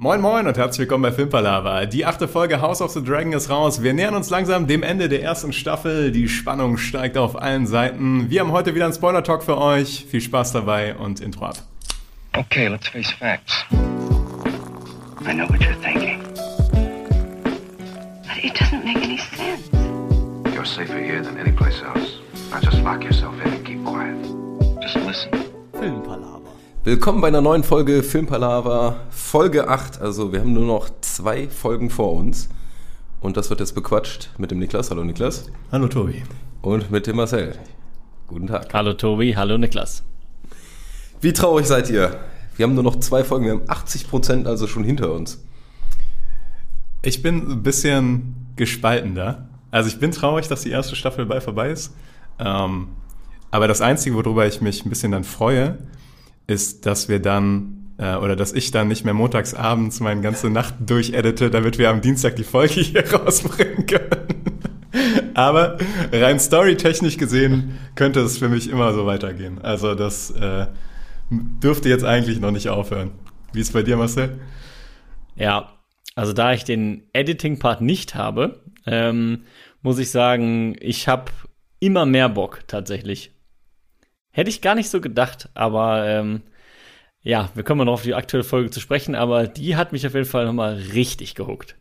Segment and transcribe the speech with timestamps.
[0.00, 1.84] Moin Moin und herzlich willkommen bei Filmpalava.
[1.84, 3.82] Die achte Folge House of the Dragon ist raus.
[3.82, 6.12] Wir nähern uns langsam dem Ende der ersten Staffel.
[6.12, 8.30] Die Spannung steigt auf allen Seiten.
[8.30, 10.06] Wir haben heute wieder einen Spoiler-Talk für euch.
[10.08, 11.56] Viel Spaß dabei und Intro ab.
[12.36, 13.64] Okay, let's face facts.
[15.26, 16.22] I know what you're thinking.
[18.22, 19.68] But it doesn't make any sense.
[20.54, 22.20] You're safer here than any place else.
[22.52, 24.14] Now just lock yourself in and keep quiet.
[24.80, 25.32] Just listen.
[25.72, 26.47] Filmpalaver.
[26.84, 30.00] Willkommen bei einer neuen Folge Filmpalaver, Folge 8.
[30.00, 32.48] Also wir haben nur noch zwei Folgen vor uns.
[33.20, 34.90] Und das wird jetzt bequatscht mit dem Niklas.
[34.90, 35.50] Hallo Niklas.
[35.72, 36.22] Hallo Tobi.
[36.62, 37.58] Und mit dem Marcel.
[38.28, 38.72] Guten Tag.
[38.72, 40.04] Hallo Tobi, hallo Niklas.
[41.20, 42.16] Wie traurig seid ihr?
[42.56, 45.44] Wir haben nur noch zwei Folgen, wir haben 80 Prozent also schon hinter uns.
[47.02, 49.48] Ich bin ein bisschen gespalten da.
[49.72, 51.92] Also ich bin traurig, dass die erste Staffel bald vorbei ist.
[52.38, 52.88] Ähm,
[53.50, 55.78] aber das Einzige, worüber ich mich ein bisschen dann freue,
[56.48, 60.50] ist, dass wir dann äh, oder dass ich dann nicht mehr montags abends meine ganze
[60.50, 64.26] Nacht durchedite, damit wir am Dienstag die Folge hier rausbringen können.
[65.34, 65.78] Aber
[66.12, 69.60] rein storytechnisch gesehen könnte es für mich immer so weitergehen.
[69.62, 70.66] Also das äh,
[71.30, 73.12] dürfte jetzt eigentlich noch nicht aufhören.
[73.52, 74.38] Wie ist es bei dir, Marcel?
[75.36, 75.72] Ja,
[76.16, 79.44] also da ich den Editing-Part nicht habe, ähm,
[79.82, 81.30] muss ich sagen, ich habe
[81.78, 83.30] immer mehr Bock tatsächlich.
[84.38, 86.42] Hätte ich gar nicht so gedacht, aber ähm,
[87.24, 90.14] ja, wir kommen noch auf die aktuelle Folge zu sprechen, aber die hat mich auf
[90.14, 91.74] jeden Fall nochmal richtig gehuckt.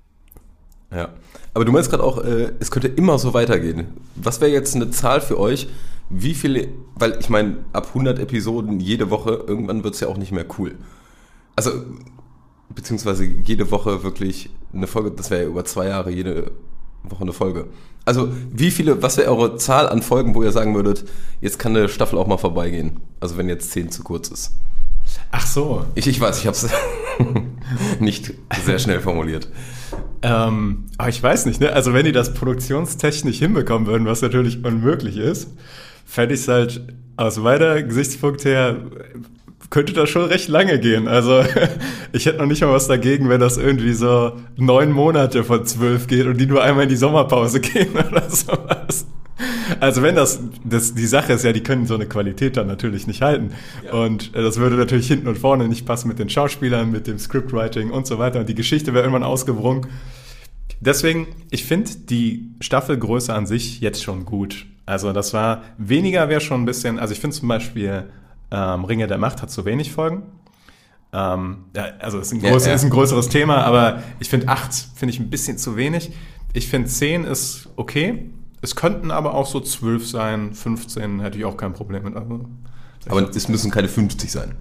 [0.92, 1.10] Ja,
[1.54, 3.90] aber du meinst gerade auch, äh, es könnte immer so weitergehen.
[4.16, 5.68] Was wäre jetzt eine Zahl für euch?
[6.10, 10.18] Wie viele, weil ich meine, ab 100 Episoden jede Woche, irgendwann wird es ja auch
[10.18, 10.80] nicht mehr cool.
[11.56, 11.84] Also,
[12.70, 16.54] beziehungsweise jede Woche wirklich eine Folge, das wäre ja über zwei Jahre jede
[17.12, 17.68] Woche eine Folge.
[18.06, 21.04] Also, wie viele, was wäre eure Zahl an Folgen, wo ihr sagen würdet,
[21.42, 23.00] jetzt kann eine Staffel auch mal vorbeigehen?
[23.20, 24.54] Also, wenn jetzt 10 zu kurz ist.
[25.32, 25.86] Ach so.
[25.96, 26.70] Ich, ich weiß, ich habe es
[28.00, 29.50] nicht sehr schnell formuliert.
[30.22, 31.74] Ähm, aber ich weiß nicht, ne?
[31.74, 35.50] Also, wenn die das produktionstechnisch hinbekommen würden, was natürlich unmöglich ist,
[36.06, 38.78] fände ich es halt aus meiner Gesichtspunkt her
[39.70, 41.08] könnte das schon recht lange gehen.
[41.08, 41.44] Also
[42.12, 46.08] ich hätte noch nicht mal was dagegen, wenn das irgendwie so neun Monate von zwölf
[46.08, 49.08] geht und die nur einmal in die Sommerpause gehen oder sowas.
[49.80, 53.06] Also wenn das, das die Sache ist ja, die können so eine Qualität dann natürlich
[53.06, 53.52] nicht halten.
[53.86, 53.94] Ja.
[53.94, 57.20] Und äh, das würde natürlich hinten und vorne nicht passen mit den Schauspielern, mit dem
[57.20, 58.40] Scriptwriting und so weiter.
[58.40, 59.88] Und die Geschichte wäre irgendwann ausgewrungen.
[60.80, 64.66] Deswegen, ich finde die Staffelgröße an sich jetzt schon gut.
[64.86, 68.06] Also das war, weniger wäre schon ein bisschen, also ich finde zum Beispiel
[68.52, 70.24] ähm, Ringe der Macht hat zu wenig Folgen.
[71.14, 72.76] Ähm, ja, also ist ein, groß, ja, ja.
[72.76, 76.12] ist ein größeres Thema, aber ich finde acht finde ich ein bisschen zu wenig.
[76.54, 78.30] Ich finde zehn ist okay.
[78.62, 82.16] Es könnten aber auch so zwölf sein, 15 hätte ich auch kein Problem mit.
[82.16, 82.46] Also,
[83.08, 84.56] aber es müssen keine 50 sein.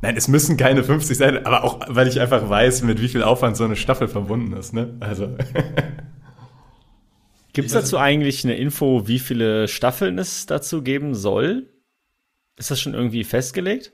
[0.00, 3.22] Nein, es müssen keine 50 sein, aber auch, weil ich einfach weiß, mit wie viel
[3.22, 4.72] Aufwand so eine Staffel verbunden ist.
[4.72, 4.96] Ne?
[5.00, 5.28] Also.
[7.52, 11.66] Gibt es dazu eigentlich eine Info, wie viele Staffeln es dazu geben soll?
[12.58, 13.92] Ist das schon irgendwie festgelegt?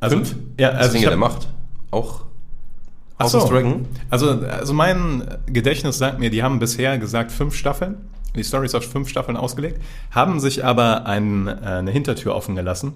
[0.00, 0.36] Also, Fünf?
[0.60, 1.48] Ja, also Ringe der Macht.
[1.90, 2.26] Auch
[3.18, 3.48] House so.
[3.48, 3.86] Dragon.
[4.10, 7.96] Also, also mein Gedächtnis sagt mir, die haben bisher gesagt fünf Staffeln.
[8.34, 12.54] Die Story ist auf fünf Staffeln ausgelegt, haben sich aber ein, äh, eine Hintertür offen
[12.54, 12.92] gelassen.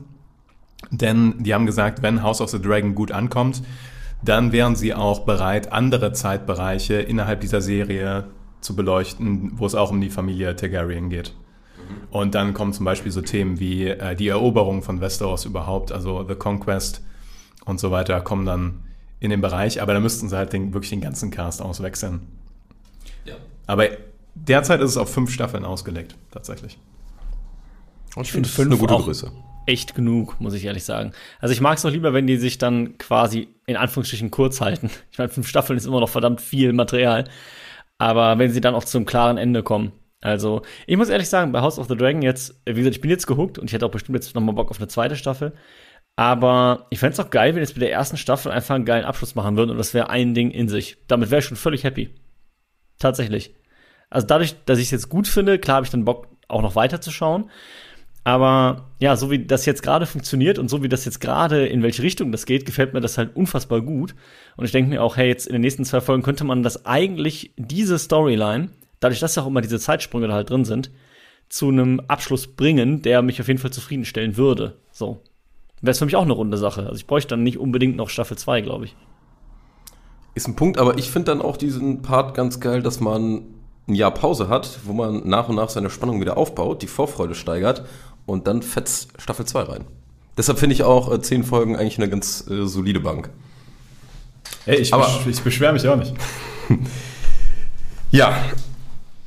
[0.91, 3.63] Denn die haben gesagt, wenn House of the Dragon gut ankommt,
[4.23, 8.25] dann wären sie auch bereit, andere Zeitbereiche innerhalb dieser Serie
[8.61, 11.33] zu beleuchten, wo es auch um die Familie Targaryen geht.
[12.11, 16.25] Und dann kommen zum Beispiel so Themen wie äh, die Eroberung von Westeros überhaupt, also
[16.27, 17.03] The Conquest
[17.65, 18.85] und so weiter, kommen dann
[19.21, 19.81] in den Bereich.
[19.81, 22.27] Aber da müssten sie halt den, wirklich den ganzen Cast auswechseln.
[23.25, 23.35] Ja.
[23.67, 23.89] Aber
[24.35, 26.79] derzeit ist es auf fünf Staffeln ausgelegt, tatsächlich.
[28.17, 29.31] Und ich finde fünf eine gute Größe.
[29.67, 31.13] Echt genug, muss ich ehrlich sagen.
[31.39, 34.91] Also ich mag es auch lieber, wenn die sich dann quasi in Anführungsstrichen kurz halten.
[35.13, 37.25] Ich meine, fünf Staffeln ist immer noch verdammt viel Material.
[37.99, 41.61] Aber wenn sie dann auch zum klaren Ende kommen, also, ich muss ehrlich sagen, bei
[41.61, 43.91] House of the Dragon jetzt, wie gesagt, ich bin jetzt gehuckt und ich hätte auch
[43.91, 45.55] bestimmt jetzt nochmal Bock auf eine zweite Staffel.
[46.17, 49.07] Aber ich fände es auch geil, wenn jetzt mit der ersten Staffel einfach einen geilen
[49.07, 50.99] Abschluss machen würden und das wäre ein Ding in sich.
[51.09, 52.11] Damit wäre ich schon völlig happy.
[52.99, 53.55] Tatsächlich.
[54.11, 56.75] Also dadurch, dass ich es jetzt gut finde, klar habe ich dann Bock, auch noch
[56.75, 57.51] weiter zu schauen.
[58.23, 61.83] Aber ja, so wie das jetzt gerade funktioniert und so wie das jetzt gerade in
[61.83, 64.15] welche Richtung das geht, gefällt mir das halt unfassbar gut.
[64.57, 66.85] Und ich denke mir auch, hey, jetzt in den nächsten zwei Folgen könnte man das
[66.85, 70.91] eigentlich, diese Storyline, dadurch, dass auch immer diese Zeitsprünge da halt drin sind,
[71.49, 74.77] zu einem Abschluss bringen, der mich auf jeden Fall zufriedenstellen würde.
[74.93, 75.23] So.
[75.81, 76.83] Wäre es für mich auch eine runde Sache.
[76.83, 78.97] Also ich bräuchte dann nicht unbedingt noch Staffel 2, glaube ich.
[80.35, 83.43] Ist ein Punkt, aber ich finde dann auch diesen Part ganz geil, dass man
[83.89, 87.35] ein Jahr Pause hat, wo man nach und nach seine Spannung wieder aufbaut, die Vorfreude
[87.35, 87.85] steigert
[88.27, 89.85] und dann fetzt Staffel 2 rein.
[90.37, 93.31] Deshalb finde ich auch äh, zehn Folgen eigentlich eine ganz äh, solide Bank.
[94.67, 96.15] Ey, ich, besch ich beschwere mich auch nicht.
[98.11, 98.37] ja.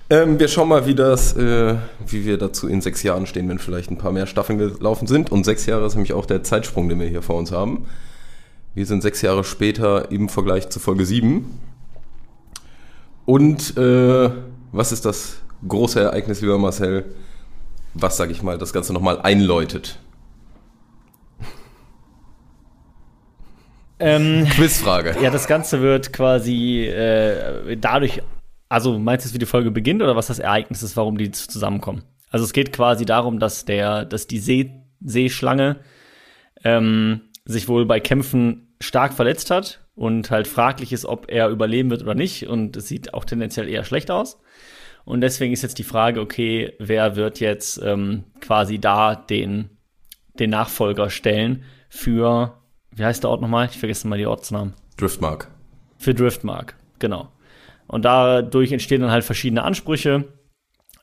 [0.10, 3.60] Ähm, wir schauen mal, wie das, äh, wie wir dazu in sechs Jahren stehen, wenn
[3.60, 5.32] vielleicht ein paar mehr Staffeln gelaufen sind.
[5.32, 7.86] Und sechs Jahre ist nämlich auch der Zeitsprung, den wir hier vor uns haben.
[8.76, 11.60] Wir sind sechs Jahre später im Vergleich zu Folge 7.
[13.26, 14.30] Und äh,
[14.72, 17.06] was ist das große Ereignis, lieber Marcel,
[17.94, 20.00] was, sag ich mal, das Ganze nochmal einläutet?
[24.00, 25.16] Ähm, Quizfrage.
[25.22, 28.22] Ja, das Ganze wird quasi äh, dadurch,
[28.74, 32.04] also meinst du, wie die Folge beginnt oder was das Ereignis ist, warum die zusammenkommen?
[32.30, 35.78] Also es geht quasi darum, dass der, dass die See, Seeschlange
[36.64, 41.92] ähm, sich wohl bei Kämpfen stark verletzt hat und halt fraglich ist, ob er überleben
[41.92, 42.48] wird oder nicht.
[42.48, 44.40] Und es sieht auch tendenziell eher schlecht aus.
[45.06, 49.70] Und deswegen ist jetzt die Frage, okay, wer wird jetzt ähm, quasi da den,
[50.40, 52.58] den Nachfolger stellen für
[52.96, 53.68] wie heißt der Ort nochmal?
[53.72, 54.74] Ich vergesse mal die Ortsnamen.
[54.98, 55.50] Driftmark.
[55.98, 57.30] Für Driftmark, genau.
[57.88, 60.26] Und dadurch entstehen dann halt verschiedene Ansprüche,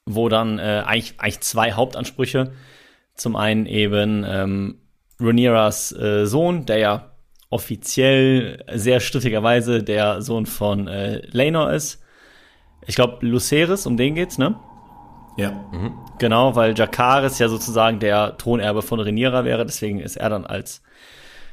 [0.07, 2.53] wo dann äh, eigentlich, eigentlich zwei Hauptansprüche.
[3.15, 4.81] Zum einen eben ähm,
[5.21, 7.11] Rhaenyras äh, Sohn, der ja
[7.51, 12.03] offiziell sehr strittigerweise der Sohn von äh, Laenor ist.
[12.87, 14.57] Ich glaube, Lucerys, um den geht's, ne?
[15.37, 15.53] Ja.
[15.73, 15.93] Mhm.
[16.19, 20.83] Genau, weil Jakaris ja sozusagen der Thronerbe von Rhaenyra wäre, deswegen ist er dann als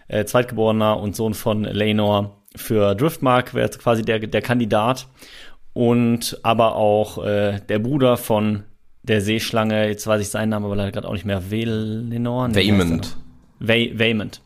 [0.08, 5.08] äh, Zweitgeborener und Sohn von Lenor für Driftmark, wäre quasi der, der Kandidat.
[5.74, 8.64] Und aber auch äh, der Bruder von
[9.04, 12.50] der Seeschlange, jetzt weiß ich seinen Namen, aber leider gerade auch nicht mehr, Velenor?
[12.50, 13.18] Nee, Vaymond.
[13.60, 14.42] Vaymond.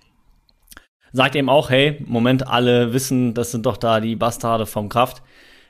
[1.13, 5.23] Sagt eben auch, hey, Moment, alle wissen, das sind doch da die Bastarde vom Kraft.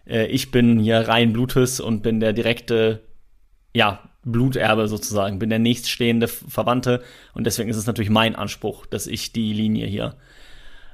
[0.06, 3.02] Äh, ich bin hier rein Blutes und bin der direkte,
[3.74, 7.02] ja, Bluterbe sozusagen, bin der nächststehende Verwandte
[7.34, 10.16] und deswegen ist es natürlich mein Anspruch, dass ich die Linie hier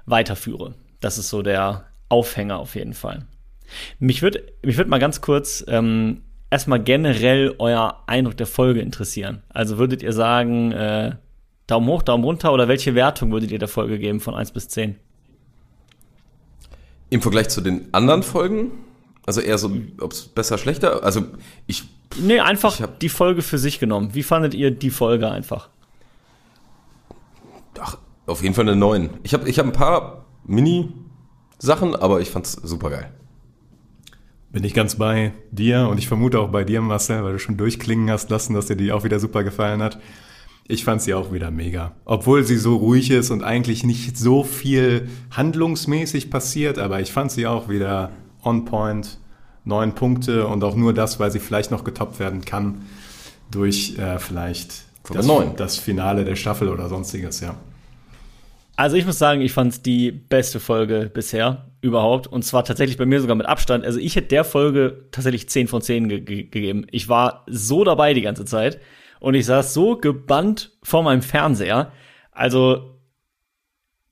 [0.06, 0.76] weiterführe.
[1.00, 3.26] Das ist so der Aufhänger auf jeden Fall.
[4.00, 9.42] Mich würde mich würd mal ganz kurz ähm, erstmal generell euer Eindruck der Folge interessieren.
[9.50, 11.16] Also würdet ihr sagen, äh,
[11.68, 14.70] Daumen hoch, Daumen runter oder welche Wertung würdet ihr der Folge geben von 1 bis
[14.70, 14.96] 10?
[17.10, 18.72] Im Vergleich zu den anderen Folgen?
[19.26, 21.04] Also eher so, ob es besser, schlechter?
[21.04, 21.26] Also
[21.68, 21.84] ich.
[22.18, 24.14] Nee, einfach ich die Folge für sich genommen.
[24.14, 25.70] Wie fandet ihr die Folge einfach?
[27.80, 29.10] Ach, auf jeden Fall eine 9.
[29.24, 33.12] Ich habe ich hab ein paar Mini-Sachen, aber ich fand's super geil.
[34.52, 37.58] Bin ich ganz bei dir und ich vermute auch bei dir, Marcel, weil du schon
[37.58, 40.00] durchklingen hast lassen, dass dir die auch wieder super gefallen hat.
[40.70, 41.94] Ich fand sie auch wieder mega.
[42.06, 47.32] Obwohl sie so ruhig ist und eigentlich nicht so viel handlungsmäßig passiert, aber ich fand
[47.32, 48.12] sie auch wieder
[48.44, 49.20] on point,
[49.64, 52.84] neun Punkte und auch nur das, weil sie vielleicht noch getoppt werden kann
[53.52, 57.56] durch äh, vielleicht das, das, Finale der Staffel oder sonstiges, ja.
[58.78, 62.96] Also ich muss sagen, ich fand es die beste Folge bisher überhaupt und zwar tatsächlich
[62.96, 63.84] bei mir sogar mit Abstand.
[63.84, 66.86] Also ich hätte der Folge tatsächlich 10 von 10 ge ge gegeben.
[66.92, 68.80] Ich war so dabei die ganze Zeit
[69.20, 71.92] und ich saß so gebannt vor meinem Fernseher.
[72.32, 73.02] Also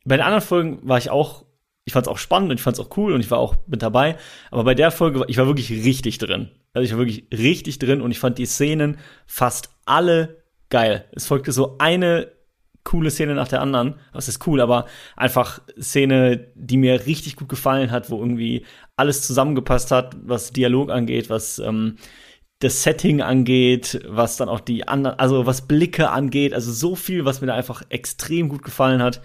[0.04, 1.46] bei den anderen Folgen war ich auch
[1.88, 3.56] ich fand es auch spannend und ich fand es auch cool und ich war auch
[3.68, 4.18] mit dabei.
[4.50, 6.50] Aber bei der Folge, ich war wirklich richtig drin.
[6.74, 8.98] Also ich war wirklich richtig drin und ich fand die Szenen
[9.28, 11.06] fast alle geil.
[11.12, 12.32] Es folgte so eine
[12.86, 13.96] coole Szene nach der anderen.
[14.14, 14.86] Was ist cool, aber
[15.18, 18.66] einfach Szene, die mir richtig gut gefallen hat, wo irgendwie
[18.96, 21.98] alles zusammengepasst hat, was Dialog angeht, was ähm,
[22.60, 27.26] das Setting angeht, was dann auch die anderen, also was Blicke angeht, also so viel,
[27.26, 29.22] was mir da einfach extrem gut gefallen hat.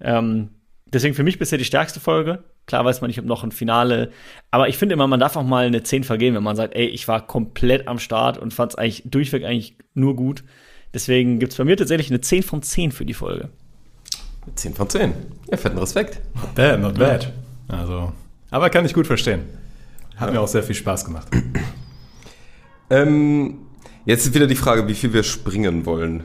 [0.00, 0.50] Ähm,
[0.88, 2.44] Deswegen für mich bisher die stärkste Folge.
[2.66, 4.12] Klar weiß man nicht, ob noch ein Finale.
[4.52, 6.86] Aber ich finde immer, man darf auch mal eine 10 vergeben, wenn man sagt, ey,
[6.86, 10.44] ich war komplett am Start und fand es eigentlich durchweg eigentlich nur gut.
[10.96, 13.50] Deswegen gibt es bei mir tatsächlich eine 10 von 10 für die Folge.
[14.54, 15.12] 10 von 10.
[15.50, 16.22] Ja, fetten Respekt.
[16.34, 17.34] Not bad, not bad.
[17.68, 18.14] Also,
[18.50, 19.42] aber kann ich gut verstehen.
[20.16, 20.32] Hat ja.
[20.32, 21.28] mir auch sehr viel Spaß gemacht.
[22.90, 23.58] ähm,
[24.06, 26.24] jetzt ist wieder die Frage, wie viel wir springen wollen.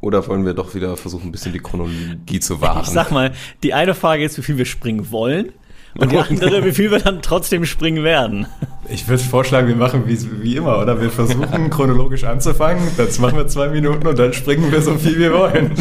[0.00, 2.84] Oder wollen wir doch wieder versuchen, ein bisschen die Chronologie zu wahren?
[2.84, 5.52] Ich sag mal, die eine Frage ist, wie viel wir springen wollen.
[5.98, 8.46] Und die andere, wie viel wir dann trotzdem springen werden.
[8.90, 11.00] Ich würde vorschlagen, wir machen wie, wie immer, oder?
[11.00, 15.18] Wir versuchen chronologisch anzufangen, das machen wir zwei Minuten und dann springen wir so viel
[15.18, 15.72] wir wollen.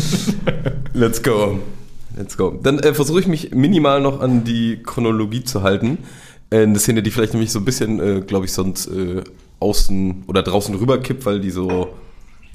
[0.93, 1.59] Let's go.
[2.17, 2.59] Let's go.
[2.61, 5.99] Dann äh, versuche ich mich minimal noch an die Chronologie zu halten.
[6.49, 9.23] Äh, eine Szene, die vielleicht nämlich so ein bisschen, äh, glaube ich, sonst äh,
[9.59, 11.93] außen oder draußen rüberkippt, weil die so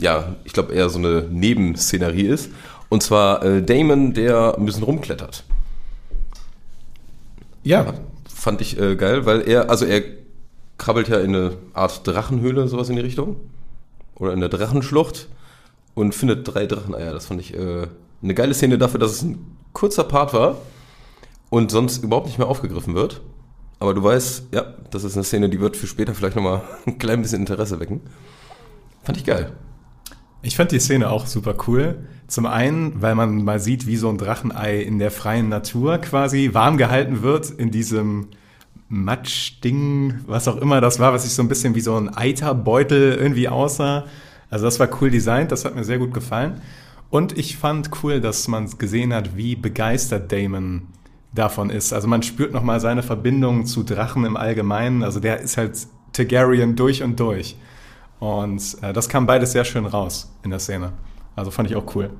[0.02, 2.50] ja, ich glaube eher so eine Nebenszenerie ist.
[2.88, 5.44] Und zwar äh, Damon, der ein bisschen rumklettert.
[7.62, 7.94] Ja.
[8.35, 10.02] Fand ich äh, geil, weil er, also er
[10.82, 13.36] krabbelt ja in eine Art Drachenhöhle, sowas in die Richtung.
[14.16, 15.28] Oder in der Drachenschlucht
[15.94, 17.12] und findet drei Dracheneier.
[17.12, 17.86] Das fand ich äh,
[18.20, 20.58] eine geile Szene dafür, dass es ein kurzer Part war.
[21.50, 23.20] und sonst überhaupt nicht mehr aufgegriffen wird.
[23.78, 26.98] Aber du weißt, ja, das ist eine Szene, die wird für später vielleicht nochmal ein
[26.98, 28.00] klein bisschen Interesse wecken.
[29.02, 29.52] Fand ich geil.
[30.42, 32.08] Ich fand die Szene auch super cool.
[32.26, 36.50] Zum einen, weil man mal sieht, wie so ein Drachenei in der freien Natur quasi
[36.54, 38.28] warm gehalten wird in diesem
[38.92, 43.14] Matschding, was auch immer das war, was sich so ein bisschen wie so ein Eiterbeutel
[43.14, 44.04] irgendwie aussah.
[44.50, 46.61] Also das war cool designt, das hat mir sehr gut gefallen.
[47.08, 50.88] Und ich fand cool, dass man gesehen hat, wie begeistert Damon
[51.32, 51.94] davon ist.
[51.94, 55.02] Also man spürt nochmal seine Verbindung zu Drachen im Allgemeinen.
[55.02, 57.56] Also der ist halt Targaryen durch und durch.
[58.20, 60.92] Und äh, das kam beides sehr schön raus in der Szene.
[61.34, 62.11] Also fand ich auch cool.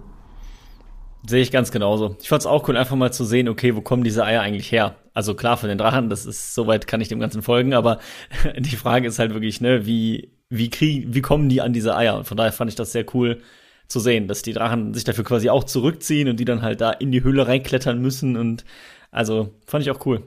[1.26, 2.17] Sehe ich ganz genauso.
[2.21, 4.73] Ich fand es auch cool, einfach mal zu sehen, okay, wo kommen diese Eier eigentlich
[4.73, 4.97] her?
[5.14, 7.99] Also klar, von den Drachen, das ist, soweit kann ich dem Ganzen folgen, aber
[8.59, 12.17] die Frage ist halt wirklich, ne, wie, wie kriegen, wie kommen die an diese Eier?
[12.19, 13.41] Und von daher fand ich das sehr cool
[13.87, 16.91] zu sehen, dass die Drachen sich dafür quasi auch zurückziehen und die dann halt da
[16.91, 18.64] in die Höhle reinklettern müssen und
[19.11, 20.23] also fand ich auch cool.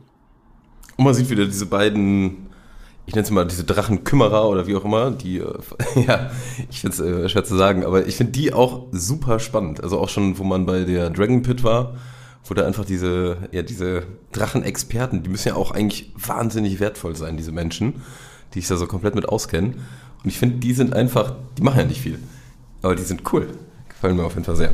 [0.97, 2.44] Und man sieht wieder diese beiden,
[3.07, 5.53] ich nenne es mal diese Drachenkümmerer oder wie auch immer, die, äh,
[6.07, 6.31] ja,
[6.69, 9.83] ich finde es äh, schwer zu sagen, aber ich finde die auch super spannend.
[9.83, 11.95] Also auch schon, wo man bei der Dragon Pit war,
[12.45, 17.37] wo da einfach diese, ja, diese Drachenexperten, die müssen ja auch eigentlich wahnsinnig wertvoll sein,
[17.37, 18.01] diese Menschen,
[18.53, 19.75] die ich da so komplett mit auskennen.
[20.23, 22.19] Und ich finde, die sind einfach, die machen ja nicht viel,
[22.81, 23.47] aber die sind cool.
[23.89, 24.71] Gefallen mir auf jeden Fall sehr.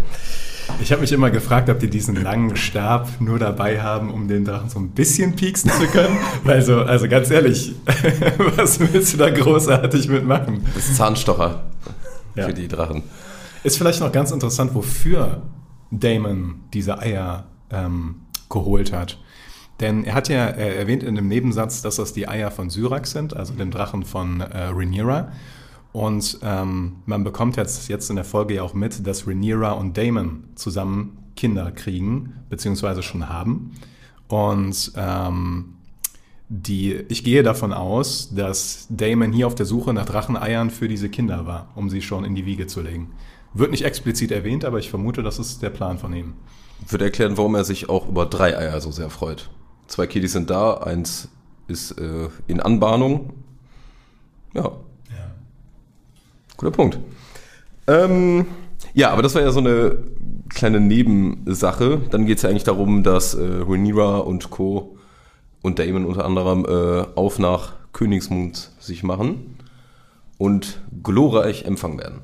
[0.80, 4.46] Ich habe mich immer gefragt, ob die diesen langen Stab nur dabei haben, um den
[4.46, 6.18] Drachen so ein bisschen pieksen zu können.
[6.44, 7.74] Weil so, also ganz ehrlich,
[8.56, 10.66] was willst du da großartig mitmachen?
[10.74, 11.64] Das ist Zahnstocher
[12.36, 12.46] ja.
[12.46, 13.04] für die Drachen.
[13.64, 15.42] Ist vielleicht noch ganz interessant, wofür
[15.92, 19.18] Damon diese Eier ähm, geholt hat.
[19.80, 23.12] Denn er hat ja er erwähnt in dem Nebensatz, dass das die Eier von Syrax
[23.12, 25.32] sind, also dem Drachen von äh, Rhaenyra.
[25.94, 29.98] Und ähm, man bekommt jetzt, jetzt in der Folge ja auch mit, dass Rhaenyra und
[29.98, 33.72] Damon zusammen Kinder kriegen, beziehungsweise schon haben.
[34.28, 35.76] Und ähm,
[36.48, 41.10] die, ich gehe davon aus, dass Damon hier auf der Suche nach Dracheneiern für diese
[41.10, 43.12] Kinder war, um sie schon in die Wiege zu legen.
[43.54, 46.34] Wird nicht explizit erwähnt, aber ich vermute, das ist der Plan von ihm.
[46.88, 49.50] Würde erklären, warum er sich auch über drei Eier so sehr freut.
[49.88, 51.30] Zwei Kiddies sind da, eins
[51.68, 53.34] ist äh, in Anbahnung.
[54.54, 54.72] Ja,
[56.62, 57.00] Guter Punkt.
[57.88, 58.46] Ähm,
[58.94, 59.98] ja, aber das war ja so eine
[60.48, 62.02] kleine Nebensache.
[62.12, 64.96] Dann geht es ja eigentlich darum, dass äh, Rhaenyra und Co.
[65.64, 69.58] und Damon unter anderem äh, auf nach Königsmund sich machen
[70.38, 72.20] und glorreich empfangen werden.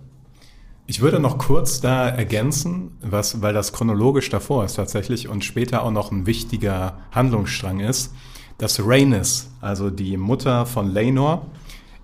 [0.86, 5.82] Ich würde noch kurz da ergänzen, was, weil das chronologisch davor ist tatsächlich und später
[5.82, 8.14] auch noch ein wichtiger Handlungsstrang ist,
[8.60, 11.48] dass Rhaenys, also die Mutter von Laenor,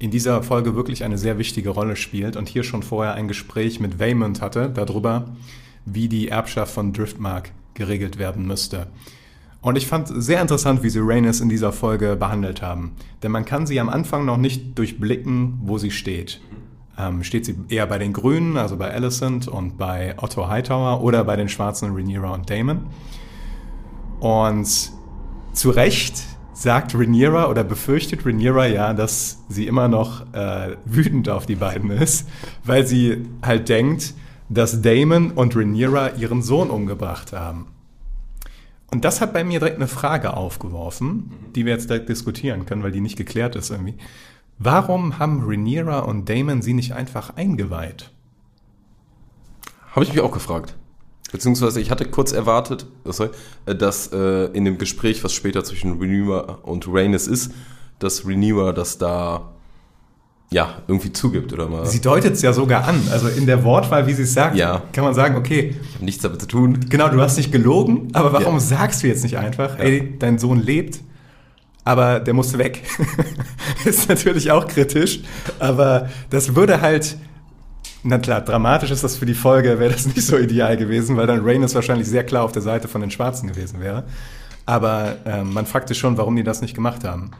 [0.03, 3.79] in dieser Folge wirklich eine sehr wichtige Rolle spielt und hier schon vorher ein Gespräch
[3.79, 5.29] mit Waymond hatte darüber,
[5.85, 8.87] wie die Erbschaft von Driftmark geregelt werden müsste.
[9.61, 12.91] Und ich fand sehr interessant, wie sie Rhaenys in dieser Folge behandelt haben.
[13.23, 16.41] Denn man kann sie am Anfang noch nicht durchblicken, wo sie steht.
[16.97, 21.23] Ähm, steht sie eher bei den Grünen, also bei Alicent und bei Otto Hightower oder
[21.23, 22.87] bei den Schwarzen Rhaenyra und Damon.
[24.19, 24.67] Und
[25.53, 31.45] zu Recht sagt Rhaenyra oder befürchtet Rhaenyra ja, dass sie immer noch äh, wütend auf
[31.45, 32.29] die beiden ist,
[32.63, 34.13] weil sie halt denkt,
[34.49, 37.67] dass Damon und Rhaenyra ihren Sohn umgebracht haben.
[38.91, 42.83] Und das hat bei mir direkt eine Frage aufgeworfen, die wir jetzt direkt diskutieren können,
[42.83, 43.95] weil die nicht geklärt ist irgendwie.
[44.59, 48.11] Warum haben Rhaenyra und Damon sie nicht einfach eingeweiht?
[49.91, 50.75] Habe ich mich auch gefragt.
[51.33, 53.31] Beziehungsweise ich hatte kurz erwartet, sorry,
[53.65, 57.51] äh, dass äh, in dem Gespräch, was später zwischen Renewer und Rhaenys ist,
[57.97, 59.51] dass Renewer das da
[60.51, 61.87] ja irgendwie zugibt oder mal.
[61.87, 63.01] Sie deutet es ja sogar an.
[63.11, 64.83] Also in der Wortwahl, wie sie es sagt, ja.
[64.93, 65.75] kann man sagen, okay.
[65.81, 66.79] Ich habe nichts damit zu tun.
[66.87, 68.59] Genau, du hast nicht gelogen, aber warum ja.
[68.59, 69.85] sagst du jetzt nicht einfach, ja.
[69.85, 70.99] ey, dein Sohn lebt,
[71.83, 72.83] aber der musste weg?
[73.85, 75.21] ist natürlich auch kritisch,
[75.57, 77.17] aber das würde halt
[78.03, 81.27] na klar, dramatisch ist das für die Folge, wäre das nicht so ideal gewesen, weil
[81.27, 84.03] dann Rhaenys wahrscheinlich sehr klar auf der Seite von den Schwarzen gewesen wäre.
[84.65, 87.31] Aber äh, man fragt sich schon, warum die das nicht gemacht haben.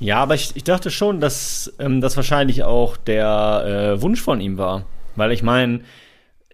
[0.00, 4.40] Ja, aber ich, ich dachte schon, dass ähm, das wahrscheinlich auch der äh, Wunsch von
[4.40, 4.86] ihm war.
[5.16, 5.80] Weil ich meine,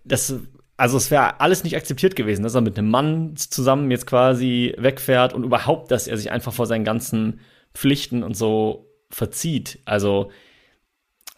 [0.05, 0.35] das,
[0.77, 4.75] also es wäre alles nicht akzeptiert gewesen, dass er mit einem Mann zusammen jetzt quasi
[4.79, 7.41] wegfährt und überhaupt, dass er sich einfach vor seinen ganzen
[7.75, 9.81] Pflichten und so verzieht.
[9.85, 10.31] Also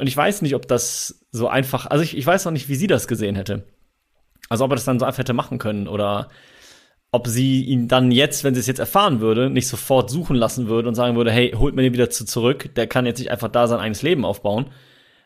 [0.03, 2.75] und ich weiß nicht, ob das so einfach, also ich, ich weiß noch nicht, wie
[2.75, 3.63] sie das gesehen hätte.
[4.49, 6.29] Also ob er das dann so einfach hätte machen können oder
[7.13, 10.67] ob sie ihn dann jetzt, wenn sie es jetzt erfahren würde, nicht sofort suchen lassen
[10.67, 13.31] würde und sagen würde, hey, holt mir den wieder zu zurück, der kann jetzt nicht
[13.31, 14.73] einfach da sein eigenes Leben aufbauen.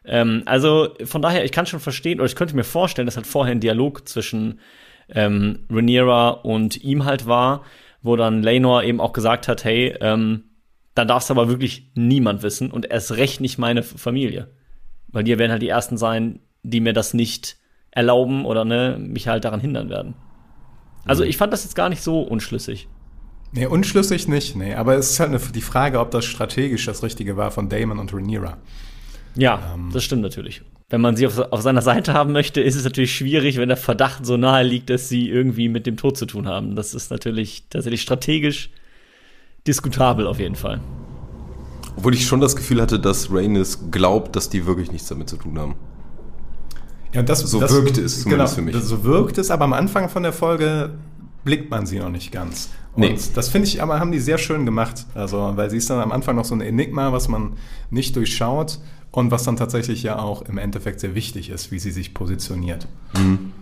[0.05, 3.27] Ähm, also von daher, ich kann schon verstehen, oder ich könnte mir vorstellen, dass halt
[3.27, 4.61] vorher ein Dialog zwischen
[5.09, 7.65] ähm, Rhaenyra und ihm halt war,
[8.03, 10.51] wo dann Lenor eben auch gesagt hat, hey, ähm,
[10.95, 14.49] dann darf es aber wirklich niemand wissen und erst recht nicht meine Familie.
[15.17, 17.57] Weil die werden halt die Ersten sein, die mir das nicht
[17.91, 20.13] erlauben oder ne, mich halt daran hindern werden.
[21.07, 21.31] Also mhm.
[21.31, 22.87] ich fand das jetzt gar nicht so unschlüssig.
[23.51, 24.75] Nee, unschlüssig nicht, nee.
[24.75, 27.99] Aber es ist halt eine, die Frage, ob das strategisch das Richtige war von Damon
[27.99, 28.59] und Rhaenyra.
[29.37, 29.89] Ja, ähm.
[29.91, 30.61] das stimmt natürlich.
[30.91, 33.79] Wenn man sie auf, auf, seiner Seite haben möchte, ist es natürlich schwierig, wenn der
[33.79, 36.77] Verdacht so nahe liegt, dass sie irgendwie mit dem Tod zu tun haben.
[36.77, 38.69] Das ist natürlich tatsächlich strategisch
[39.67, 40.83] diskutabel auf jeden Fall.
[41.97, 45.37] Obwohl ich schon das Gefühl hatte, dass Rhaenys glaubt, dass die wirklich nichts damit zu
[45.37, 45.75] tun haben.
[47.13, 48.77] Ja, das, so das, wirkt es genau, für mich.
[48.77, 50.91] So wirkt es, aber am Anfang von der Folge
[51.45, 52.69] blickt man sie noch nicht ganz.
[52.93, 53.19] Und nee.
[53.35, 55.07] das finde ich aber, haben die sehr schön gemacht.
[55.15, 57.55] Also, weil sie ist dann am Anfang noch so ein Enigma, was man
[57.91, 58.79] nicht durchschaut
[59.11, 62.87] und was dann tatsächlich ja auch im Endeffekt sehr wichtig ist, wie sie sich positioniert.
[63.17, 63.53] Mhm.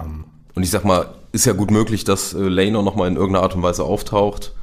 [0.00, 0.24] Ähm.
[0.54, 3.54] Und ich sag mal, ist ja gut möglich, dass äh, Lano nochmal in irgendeiner Art
[3.54, 4.54] und Weise auftaucht.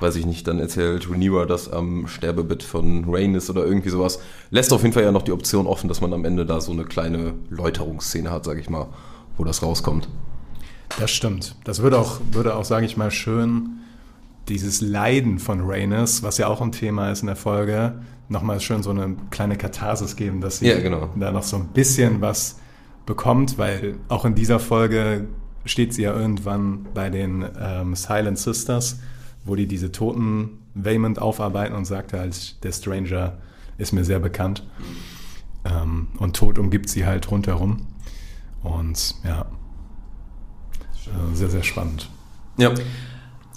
[0.00, 4.20] Weiß ich nicht, dann erzählt Rhaenyra das am Sterbebett von Rhaenys oder irgendwie sowas.
[4.50, 6.72] Lässt auf jeden Fall ja noch die Option offen, dass man am Ende da so
[6.72, 8.88] eine kleine Läuterungsszene hat, sag ich mal,
[9.36, 10.08] wo das rauskommt.
[10.98, 11.54] Das stimmt.
[11.64, 13.80] Das würde auch, würde auch, sage ich mal, schön
[14.48, 18.82] dieses Leiden von Rhaenys, was ja auch ein Thema ist in der Folge, nochmal schön
[18.82, 21.10] so eine kleine Katharsis geben, dass sie ja, genau.
[21.16, 22.58] da noch so ein bisschen was
[23.06, 25.26] bekommt, weil auch in dieser Folge
[25.64, 28.98] steht sie ja irgendwann bei den ähm, Silent Sisters,
[29.44, 33.38] wo die diese Toten Waymond aufarbeiten und sagt halt, der Stranger
[33.78, 34.64] ist mir sehr bekannt.
[35.64, 37.86] Ähm, und Tod umgibt sie halt rundherum.
[38.62, 39.46] Und ja,
[41.06, 42.08] äh, sehr, sehr spannend.
[42.58, 42.72] Ja.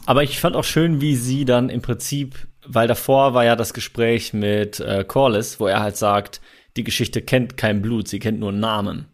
[0.06, 3.74] Aber ich fand auch schön, wie sie dann im Prinzip, weil davor war ja das
[3.74, 6.42] Gespräch mit äh, Corliss, wo er halt sagt,
[6.76, 9.06] die Geschichte kennt kein Blut, sie kennt nur Namen.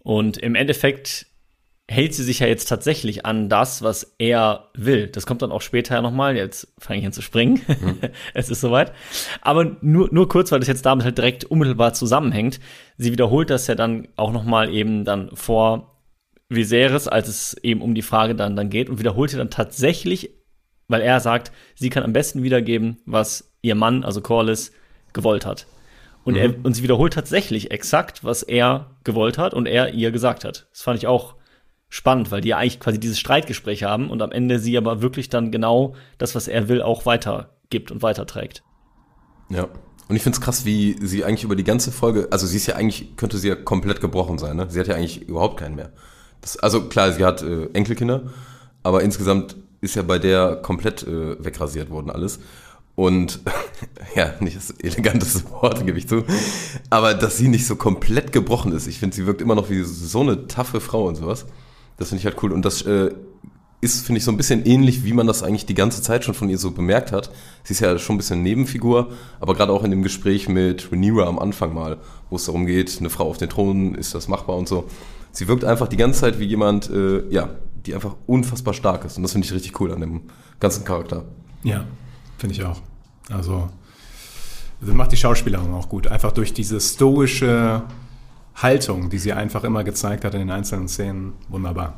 [0.00, 1.26] Und im Endeffekt
[1.86, 5.08] hält sie sich ja jetzt tatsächlich an das, was er will.
[5.08, 6.36] Das kommt dann auch später nochmal.
[6.36, 7.60] Jetzt fange ich an zu springen.
[7.66, 7.98] Mhm.
[8.34, 8.92] es ist soweit.
[9.42, 12.58] Aber nur, nur kurz, weil das jetzt damit halt direkt unmittelbar zusammenhängt.
[12.96, 16.00] Sie wiederholt das ja dann auch nochmal eben dann vor
[16.48, 20.30] Viserys, als es eben um die Frage dann, dann geht und wiederholt dann tatsächlich,
[20.88, 24.72] weil er sagt, sie kann am besten wiedergeben, was ihr Mann, also Corliss,
[25.12, 25.66] gewollt hat.
[26.24, 26.40] Und, mhm.
[26.40, 30.66] er, und sie wiederholt tatsächlich exakt, was er gewollt hat und er ihr gesagt hat.
[30.70, 31.34] Das fand ich auch
[31.94, 35.28] spannend, weil die ja eigentlich quasi dieses Streitgespräch haben und am Ende sie aber wirklich
[35.28, 38.64] dann genau das, was er will, auch weitergibt und weiterträgt.
[39.48, 39.68] Ja.
[40.08, 42.66] Und ich finde es krass, wie sie eigentlich über die ganze Folge, also sie ist
[42.66, 44.66] ja eigentlich, könnte sie ja komplett gebrochen sein, ne?
[44.68, 45.92] Sie hat ja eigentlich überhaupt keinen mehr.
[46.40, 48.24] Das, also klar, sie hat äh, Enkelkinder,
[48.82, 52.40] aber insgesamt ist ja bei der komplett äh, wegrasiert worden alles.
[52.96, 53.38] Und
[54.16, 56.24] ja, nicht das eleganteste Wort, gebe ich zu.
[56.90, 58.88] Aber dass sie nicht so komplett gebrochen ist.
[58.88, 61.46] Ich finde, sie wirkt immer noch wie so eine taffe Frau und sowas.
[61.96, 62.52] Das finde ich halt cool.
[62.52, 63.12] Und das äh,
[63.80, 66.34] ist, finde ich, so ein bisschen ähnlich, wie man das eigentlich die ganze Zeit schon
[66.34, 67.30] von ihr so bemerkt hat.
[67.62, 71.26] Sie ist ja schon ein bisschen Nebenfigur, aber gerade auch in dem Gespräch mit Rhaenyra
[71.26, 71.98] am Anfang mal,
[72.30, 74.88] wo es darum geht, eine Frau auf den Thron, ist das machbar und so
[75.34, 77.50] sie wirkt einfach die ganze Zeit wie jemand, äh, ja,
[77.84, 79.16] die einfach unfassbar stark ist.
[79.16, 80.22] Und das finde ich richtig cool an dem
[80.60, 81.24] ganzen Charakter.
[81.62, 81.84] Ja,
[82.38, 82.80] finde ich auch.
[83.30, 83.68] Also,
[84.80, 86.06] das macht die Schauspielerin auch gut.
[86.06, 87.82] Einfach durch diese stoische
[88.54, 91.32] Haltung, die sie einfach immer gezeigt hat in den einzelnen Szenen.
[91.48, 91.94] Wunderbar.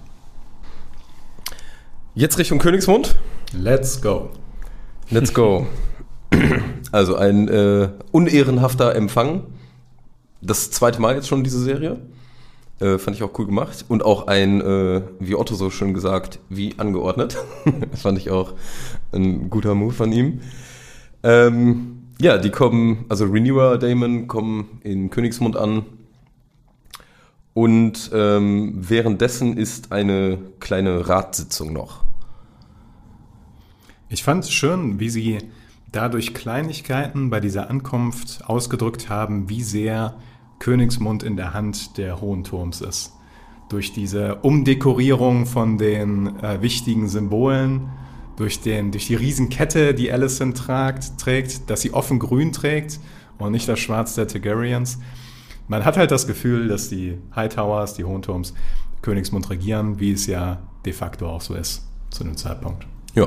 [2.15, 3.17] Jetzt Richtung Königsmund.
[3.53, 4.31] Let's go.
[5.11, 5.67] Let's go.
[6.93, 9.43] Also ein äh, unehrenhafter Empfang.
[10.41, 11.99] Das zweite Mal jetzt schon diese Serie.
[12.79, 13.85] Äh, fand ich auch cool gemacht.
[13.89, 17.37] Und auch ein, äh, wie Otto so schön gesagt, wie angeordnet.
[17.95, 18.55] fand ich auch
[19.13, 20.41] ein guter Move von ihm.
[21.23, 25.85] Ähm, ja, die kommen, also Renewer Damon kommen in Königsmund an.
[27.57, 32.05] Und ähm, währenddessen ist eine kleine Ratssitzung noch.
[34.11, 35.39] Ich fand es schön, wie sie
[35.91, 40.19] dadurch Kleinigkeiten bei dieser Ankunft ausgedrückt haben, wie sehr
[40.59, 43.15] Königsmund in der Hand der Hohen Turms ist.
[43.71, 47.89] Durch diese Umdekorierung von den äh, wichtigen Symbolen,
[48.37, 53.01] durch, den, durch die Riesenkette, die Alicent tragt, trägt, dass sie offen grün trägt
[53.39, 54.99] und nicht das Schwarz der Targaryens.
[55.69, 58.55] Man hat halt das Gefühl, dass die Hightowers, die Hohen Turms,
[59.03, 62.87] Königsmund regieren, wie es ja de facto auch so ist zu dem Zeitpunkt.
[63.15, 63.27] Ja.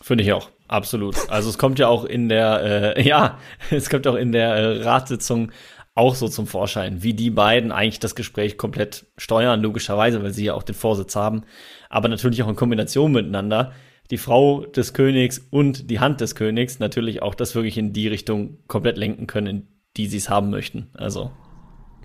[0.00, 0.50] Finde ich auch.
[0.68, 1.16] Absolut.
[1.28, 3.38] Also es kommt ja auch in der, äh, ja,
[3.70, 5.52] es kommt auch in der äh, Ratssitzung
[5.94, 10.46] auch so zum Vorschein, wie die beiden eigentlich das Gespräch komplett steuern, logischerweise, weil sie
[10.46, 11.42] ja auch den Vorsitz haben,
[11.90, 13.72] aber natürlich auch in Kombination miteinander.
[14.10, 18.08] Die Frau des Königs und die Hand des Königs natürlich auch das wirklich in die
[18.08, 20.88] Richtung komplett lenken können, in die sie es haben möchten.
[20.94, 21.30] Also.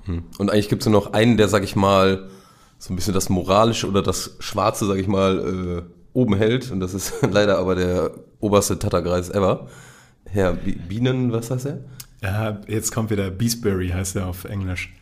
[0.06, 0.24] Hm.
[0.38, 2.30] Und eigentlich gibt es nur noch einen, der, sag ich mal,
[2.80, 6.72] so ein bisschen das Moralische oder das Schwarze, sag ich mal, äh, oben hält.
[6.72, 9.68] Und das ist leider aber der oberste Tatterkreis ever.
[10.26, 11.80] Herr Bienen, was heißt er?
[12.22, 14.94] Ja, jetzt kommt wieder Beesbury, heißt er auf Englisch.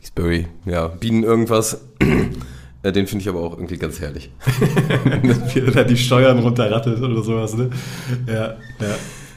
[0.00, 1.80] Beesbury, ja, Bienen irgendwas.
[2.82, 4.30] Äh, den finde ich aber auch irgendwie ganz herrlich.
[5.54, 7.70] Wie er da die Steuern runterrattelt oder sowas, ne?
[8.26, 8.96] Ja, ja.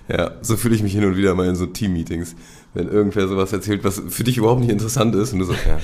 [0.09, 2.35] Ja, so fühle ich mich hin und wieder mal in so Team-Meetings,
[2.77, 5.79] wenn irgendwer sowas erzählt, was für dich überhaupt nicht interessant ist und du so, ja.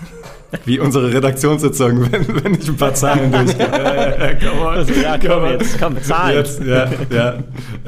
[0.64, 3.66] Wie unsere Redaktionssitzung, wenn, wenn ich ein paar Zahlen durchgehe.
[3.66, 6.36] Ja, komm, also, ja, komm, komm jetzt, komm, Zahlen.
[6.36, 7.38] Jetzt, ja, ja,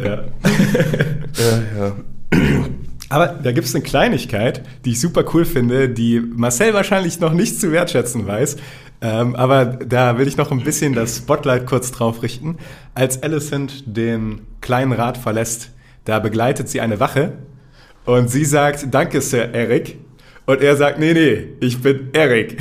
[0.02, 0.04] ja.
[1.38, 1.92] ja, ja.
[3.10, 7.32] Aber da gibt es eine Kleinigkeit, die ich super cool finde, die Marcel wahrscheinlich noch
[7.32, 8.56] nicht zu wertschätzen weiß.
[9.00, 12.56] Ähm, aber da will ich noch ein bisschen das Spotlight kurz drauf richten.
[12.94, 15.70] Als Alicent den kleinen Rat verlässt,
[16.04, 17.34] da begleitet sie eine Wache
[18.08, 19.98] und sie sagt, danke Sir Eric.
[20.46, 22.56] Und er sagt, nee, nee, ich bin Eric.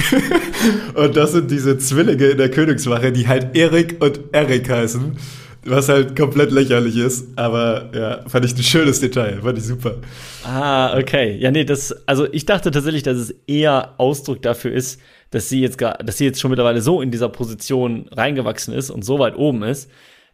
[0.93, 5.15] und das sind diese Zwillinge in der Königswache, die halt Eric und Eric heißen.
[5.63, 9.95] Was halt komplett lächerlich ist, aber ja, fand ich ein schönes Detail, fand ich super.
[10.43, 11.37] Ah, okay.
[11.37, 14.99] Ja, nee, das, also ich dachte tatsächlich, dass es eher Ausdruck dafür ist,
[15.31, 18.89] dass sie jetzt gar, dass sie jetzt schon mittlerweile so in dieser Position reingewachsen ist
[18.89, 19.89] und so weit oben ist,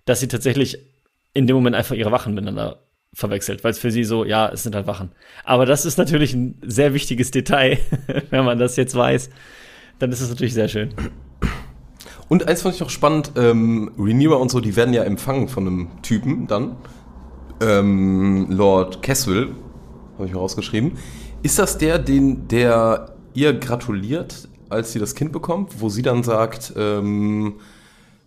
[0.06, 0.80] dass sie tatsächlich
[1.36, 2.83] in dem Moment einfach ihre Wachen miteinander
[3.14, 5.12] verwechselt, weil es für sie so, ja, es sind halt Wachen.
[5.44, 7.78] Aber das ist natürlich ein sehr wichtiges Detail,
[8.30, 9.30] wenn man das jetzt weiß.
[10.00, 10.94] Dann ist es natürlich sehr schön.
[12.28, 15.68] Und eins fand ich noch spannend, ähm, Rhaenyra und so, die werden ja empfangen von
[15.68, 16.78] einem Typen dann.
[17.62, 19.50] Ähm, Lord Caswell,
[20.16, 20.94] habe ich mir rausgeschrieben.
[21.44, 26.24] Ist das der, den, der ihr gratuliert, als sie das Kind bekommt, wo sie dann
[26.24, 27.56] sagt, ähm,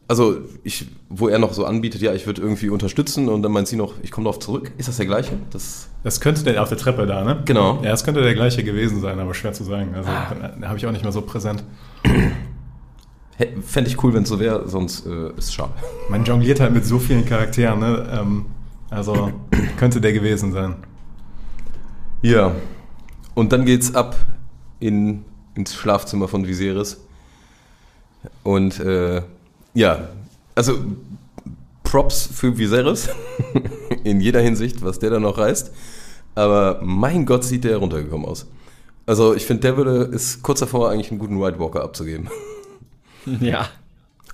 [0.09, 3.67] also ich, wo er noch so anbietet, ja, ich würde irgendwie unterstützen und dann meint
[3.67, 4.71] sie noch, ich komme darauf zurück.
[4.79, 5.33] Ist das der gleiche?
[5.51, 7.43] Das, das könnte der auf der Treppe da, ne?
[7.45, 7.77] Genau.
[7.83, 9.95] Ja, das könnte der gleiche gewesen sein, aber schwer zu sagen.
[9.95, 10.33] Also ah.
[10.63, 11.65] habe ich auch nicht mehr so präsent.
[13.63, 15.73] Fände ich cool, wenn es so wäre, sonst äh, ist es schade.
[16.09, 18.09] Man jongliert halt mit so vielen Charakteren, ne?
[18.13, 18.47] Ähm,
[18.91, 19.33] also
[19.77, 20.77] könnte der gewesen sein.
[22.23, 22.55] Ja.
[23.35, 24.17] Und dann geht's ab
[24.79, 27.05] in, ins Schlafzimmer von Viserys.
[28.43, 29.23] Und äh,
[29.77, 30.09] ja,
[30.55, 30.79] also
[31.85, 33.09] Props für Viserys
[34.05, 35.73] in jeder Hinsicht, was der da noch reißt.
[36.35, 38.47] Aber mein Gott, sieht der runtergekommen aus.
[39.07, 42.29] Also ich finde, der würde ist kurz davor, eigentlich einen guten White Walker abzugeben.
[43.41, 43.69] Ja.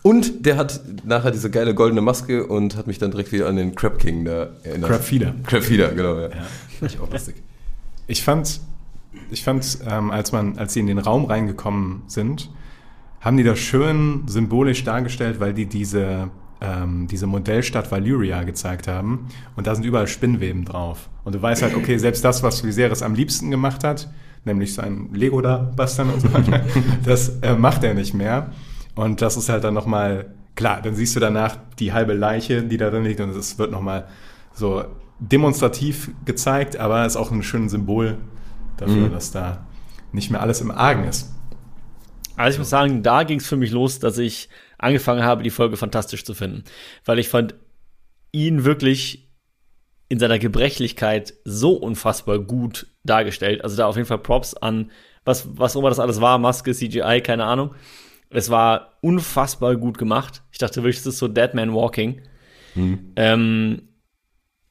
[0.03, 3.57] Und der hat nachher diese geile goldene Maske und hat mich dann direkt wieder an
[3.57, 4.91] den Crab King da erinnert.
[4.91, 5.35] Crab Feeder.
[5.47, 6.29] Crab Feeder, genau, ja.
[6.29, 6.87] ja.
[6.87, 7.37] Ich auch lustig.
[8.07, 8.61] Ich fand,
[9.31, 12.51] ich fand ähm, als, man, als sie in den Raum reingekommen sind,
[13.23, 16.29] haben die das schön symbolisch dargestellt, weil die diese,
[16.61, 19.29] ähm, diese Modellstadt Valyria gezeigt haben.
[19.57, 21.09] Und da sind überall Spinnweben drauf.
[21.25, 24.11] Und du weißt halt, okay, selbst das, was Viserys am liebsten gemacht hat,
[24.45, 26.65] nämlich sein Lego da basteln und so weiter,
[27.05, 28.51] das äh, macht er nicht mehr.
[28.97, 32.77] Und das ist halt dann nochmal, klar, dann siehst du danach die halbe Leiche, die
[32.77, 34.09] da drin liegt und es wird nochmal
[34.53, 34.85] so
[35.21, 38.19] demonstrativ gezeigt, aber es ist auch ein schönes Symbol
[38.77, 39.13] dafür, mhm.
[39.13, 39.65] dass da
[40.11, 41.33] nicht mehr alles im Argen ist.
[42.37, 45.51] Also ich muss sagen, da ging es für mich los, dass ich angefangen habe, die
[45.51, 46.65] Folge fantastisch zu finden.
[47.05, 47.55] Weil ich fand
[48.33, 49.29] ihn wirklich
[50.09, 53.63] in seiner Gebrechlichkeit so unfassbar gut dargestellt.
[53.65, 54.91] Also da auf jeden Fall Props an,
[55.25, 57.75] was, was immer das alles war, Maske, CGI, keine Ahnung.
[58.29, 60.43] Es war unfassbar gut gemacht.
[60.51, 62.23] Ich dachte wirklich, das ist so Dead Man Walking.
[62.75, 63.13] Mhm.
[63.17, 63.89] Ähm,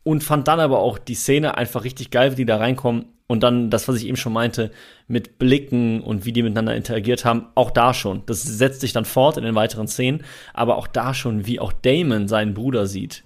[0.04, 3.06] und fand dann aber auch die Szene einfach richtig geil, wie die da reinkommen.
[3.32, 4.72] Und dann das, was ich eben schon meinte,
[5.08, 8.24] mit Blicken und wie die miteinander interagiert haben, auch da schon.
[8.26, 11.72] Das setzt sich dann fort in den weiteren Szenen, aber auch da schon, wie auch
[11.72, 13.24] Damon seinen Bruder sieht.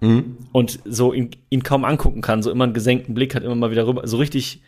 [0.00, 0.38] Mhm.
[0.50, 3.70] Und so ihn, ihn kaum angucken kann, so immer einen gesenkten Blick hat, immer mal
[3.70, 4.60] wieder rüber, so richtig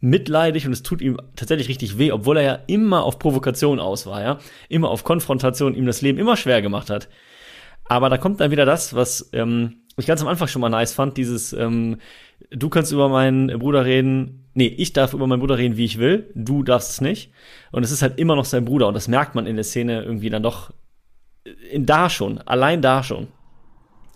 [0.00, 4.06] mitleidig und es tut ihm tatsächlich richtig weh, obwohl er ja immer auf Provokation aus
[4.06, 4.38] war, ja,
[4.70, 7.10] immer auf Konfrontation, ihm das Leben immer schwer gemacht hat.
[7.84, 10.92] Aber da kommt dann wieder das, was ähm, ich ganz am Anfang schon mal nice
[10.92, 11.98] fand, dieses ähm,
[12.50, 15.98] du kannst über meinen Bruder reden, nee, ich darf über meinen Bruder reden, wie ich
[15.98, 17.32] will, du darfst es nicht.
[17.72, 20.02] Und es ist halt immer noch sein Bruder und das merkt man in der Szene
[20.02, 20.72] irgendwie dann doch
[21.70, 23.28] in da schon, allein da schon.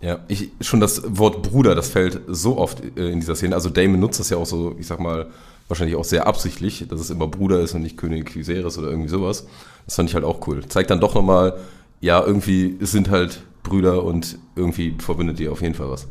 [0.01, 3.55] Ja, ich, schon das Wort Bruder, das fällt so oft äh, in dieser Szene.
[3.55, 5.27] Also Damon nutzt das ja auch so, ich sag mal,
[5.67, 9.09] wahrscheinlich auch sehr absichtlich, dass es immer Bruder ist und nicht König Viserys oder irgendwie
[9.09, 9.47] sowas.
[9.85, 10.65] Das fand ich halt auch cool.
[10.67, 11.57] Zeigt dann doch nochmal,
[12.01, 16.07] ja, irgendwie es sind halt Brüder und irgendwie verbindet die auf jeden Fall was.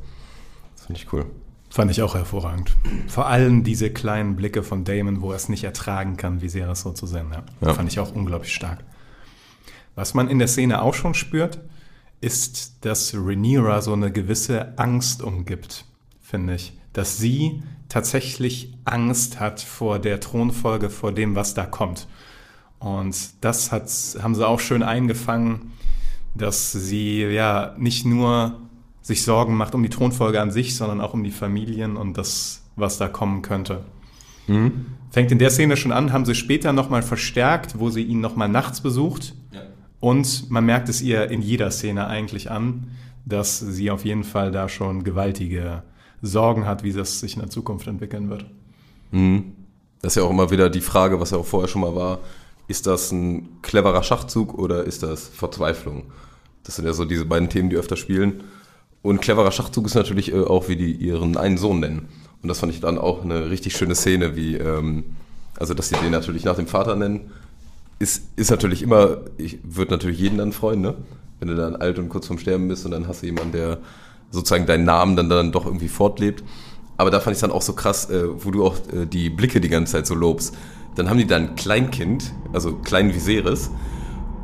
[0.77, 1.25] Das finde ich cool.
[1.71, 2.77] Fand ich auch hervorragend.
[3.09, 6.93] Vor allem diese kleinen Blicke von Damon, wo er es nicht ertragen kann, Viserys so
[6.93, 7.29] zu sehen.
[7.33, 7.43] Ja.
[7.61, 7.75] ja.
[7.75, 8.85] Fand ich auch unglaublich stark.
[9.97, 11.61] Was man in der Szene auch schon spürt,
[12.21, 15.85] ist, dass Rhaenyra so eine gewisse Angst umgibt,
[16.21, 16.79] finde ich.
[16.93, 22.07] Dass sie tatsächlich Angst hat vor der Thronfolge, vor dem, was da kommt.
[22.79, 23.91] Und das hat,
[24.23, 25.73] haben sie auch schön eingefangen,
[26.35, 28.61] dass sie ja nicht nur
[29.03, 32.63] sich Sorgen macht um die Thronfolge an sich, sondern auch um die Familien und das,
[32.77, 33.85] was da kommen könnte.
[34.47, 34.87] Mhm.
[35.11, 38.49] Fängt in der Szene schon an, haben sie später nochmal verstärkt, wo sie ihn nochmal
[38.49, 39.35] nachts besucht.
[39.53, 39.61] Ja.
[40.01, 42.89] Und man merkt es ihr in jeder Szene eigentlich an,
[43.25, 45.83] dass sie auf jeden Fall da schon gewaltige
[46.21, 48.47] Sorgen hat, wie das sich in der Zukunft entwickeln wird.
[49.13, 49.53] Mhm.
[50.01, 52.19] Das ist ja auch immer wieder die Frage, was ja auch vorher schon mal war,
[52.67, 56.05] ist das ein cleverer Schachzug oder ist das Verzweiflung?
[56.65, 58.45] Das sind ja so diese beiden Themen, die öfter spielen.
[59.03, 62.09] Und cleverer Schachzug ist natürlich äh, auch, wie die ihren einen Sohn nennen.
[62.43, 65.05] Und das fand ich dann auch eine richtig schöne Szene, wie, ähm,
[65.59, 67.31] also dass sie den natürlich nach dem Vater nennen,
[67.99, 70.95] ist, ist natürlich immer, ich würde natürlich jeden dann freuen, ne?
[71.39, 73.79] Wenn du dann alt und kurz vorm Sterben bist und dann hast du jemanden, der
[74.31, 76.43] sozusagen deinen Namen dann, dann doch irgendwie fortlebt.
[76.97, 79.61] Aber da fand ich dann auch so krass, äh, wo du auch äh, die Blicke
[79.61, 80.55] die ganze Zeit so lobst.
[80.95, 83.71] Dann haben die dann ein Kleinkind, also klein Viserys,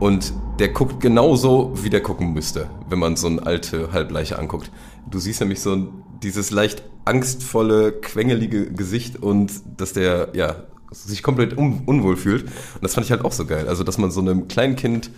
[0.01, 4.71] und der guckt genauso, wie der gucken müsste, wenn man so eine alte Halbleiche anguckt.
[5.11, 5.89] Du siehst nämlich so
[6.23, 10.57] dieses leicht angstvolle, quengelige Gesicht und dass der, ja,
[10.91, 12.45] sich komplett un unwohl fühlt.
[12.45, 13.69] Und das fand ich halt auch so geil.
[13.69, 15.11] Also, dass man so einem kleinen Kind,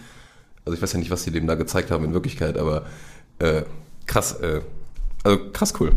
[0.65, 2.85] also ich weiß ja nicht, was die dem da gezeigt haben in Wirklichkeit, aber
[3.39, 3.63] äh,
[4.07, 4.61] krass, äh,
[5.25, 5.93] also krass cool.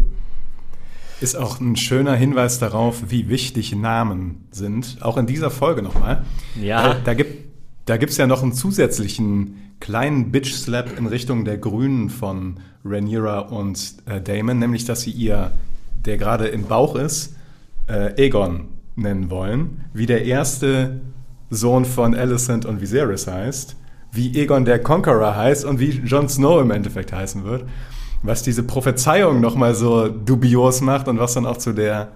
[1.22, 4.98] Ist auch ein schöner Hinweis darauf, wie wichtig Namen sind.
[5.02, 6.24] Auch in dieser Folge nochmal.
[6.62, 6.94] Ja.
[6.94, 7.46] Da, da gibt
[7.86, 13.96] da gibt's ja noch einen zusätzlichen kleinen Bitch-Slap in Richtung der Grünen von Rhaenyra und
[14.08, 15.52] äh, Damon, nämlich dass sie ihr,
[16.06, 17.36] der gerade im Bauch ist,
[17.88, 21.02] äh, Aegon nennen wollen, wie der erste
[21.52, 23.76] Sohn von Alicent und Viserys heißt,
[24.12, 27.66] wie Aegon der Conqueror heißt und wie Jon Snow im Endeffekt heißen wird,
[28.26, 32.10] was diese Prophezeiung nochmal so dubios macht und was dann auch zu der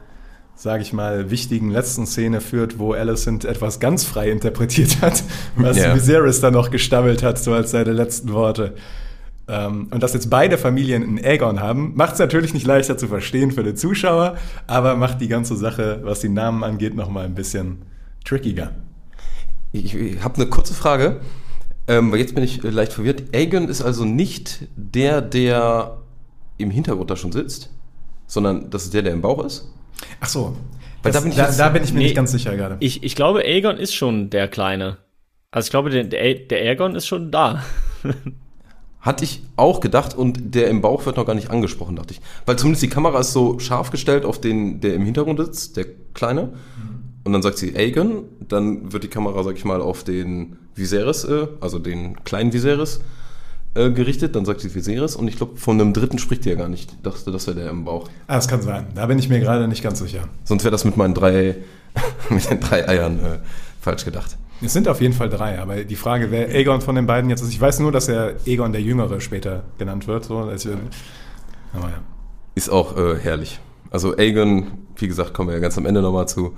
[0.59, 5.23] sage ich mal, wichtigen letzten Szene führt, wo Alicent etwas ganz frei interpretiert hat,
[5.55, 5.95] was yeah.
[5.95, 8.73] Viserys dann noch gestammelt hat, so als seine letzten Worte.
[9.47, 13.07] Ähm, und dass jetzt beide Familien einen Aegon haben, macht es natürlich nicht leichter zu
[13.07, 14.35] verstehen für den Zuschauer,
[14.67, 17.83] aber macht die ganze Sache, was die Namen angeht, nochmal ein bisschen
[18.25, 18.71] trickiger.
[19.71, 21.21] Ich, ich habe eine kurze Frage,
[21.87, 23.33] ähm, weil jetzt bin ich leicht verwirrt.
[23.33, 25.98] Aegon ist also nicht der, der
[26.59, 27.69] im Hintergrund da schon sitzt,
[28.27, 29.67] sondern das ist der, der im Bauch ist?
[30.19, 30.55] Ach so.
[31.01, 32.77] Weil das, da, bin ich, da, da bin ich mir nee, nicht ganz sicher gerade.
[32.79, 34.97] Ich, ich glaube, Aegon ist schon der Kleine.
[35.51, 37.63] Also ich glaube, der, der Aegon ist schon da.
[39.01, 42.21] Hatte ich auch gedacht und der im Bauch wird noch gar nicht angesprochen, dachte ich.
[42.45, 45.85] Weil zumindest die Kamera ist so scharf gestellt auf den, der im Hintergrund sitzt, der
[46.13, 46.43] Kleine.
[46.43, 46.99] Mhm.
[47.23, 51.23] Und dann sagt sie Aegon, dann wird die Kamera, sag ich mal, auf den Viserys,
[51.23, 52.99] äh, also den kleinen Viserys
[53.75, 56.55] äh, gerichtet, dann sagt sie Viserys und ich glaube, von einem dritten spricht die ja
[56.55, 56.91] gar nicht.
[56.91, 58.09] Ich dachte, das wäre der im Bauch.
[58.27, 58.87] Ah, das kann sein.
[58.95, 60.27] Da bin ich mir gerade nicht ganz sicher.
[60.43, 61.55] Sonst wäre das mit meinen drei,
[62.29, 63.39] mit den drei Eiern äh,
[63.79, 64.37] falsch gedacht.
[64.61, 67.41] Es sind auf jeden Fall drei, aber die Frage, wer Aegon von den beiden jetzt
[67.41, 70.25] ist, ich weiß nur, dass er Egon der Jüngere später genannt wird.
[70.25, 70.71] So, also,
[71.73, 72.01] aber ja.
[72.55, 73.59] Ist auch äh, herrlich.
[73.91, 76.55] Also Aegon, wie gesagt, kommen wir ja ganz am Ende nochmal zu.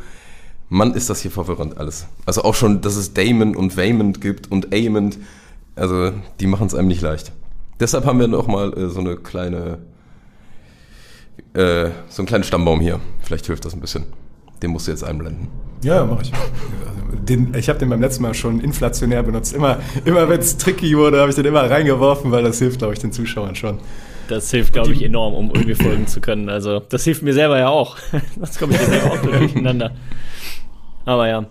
[0.69, 2.08] Mann, ist das hier verwirrend alles.
[2.26, 5.17] Also auch schon, dass es Damon und Waymond gibt und Aemond.
[5.76, 7.32] Also die machen es einem nicht leicht.
[7.80, 9.80] Deshalb haben wir noch mal äh, so eine kleine,
[11.54, 13.00] äh, so einen kleinen Stammbaum hier.
[13.22, 14.06] Vielleicht hilft das ein bisschen.
[14.62, 15.48] Den musst du jetzt einblenden.
[15.84, 16.32] Ja, mache ich.
[17.28, 19.54] Den, ich habe den beim letzten Mal schon inflationär benutzt.
[19.54, 22.94] Immer, immer wenn es tricky wurde, habe ich den immer reingeworfen, weil das hilft, glaube
[22.94, 23.80] ich, den Zuschauern schon.
[24.28, 26.50] Das hilft, glaube ich, enorm, um irgendwie folgen zu können.
[26.50, 27.98] Also, das hilft mir selber ja auch.
[28.38, 29.92] Sonst komme ich ja selber auch durcheinander.
[31.06, 31.46] Aber ja.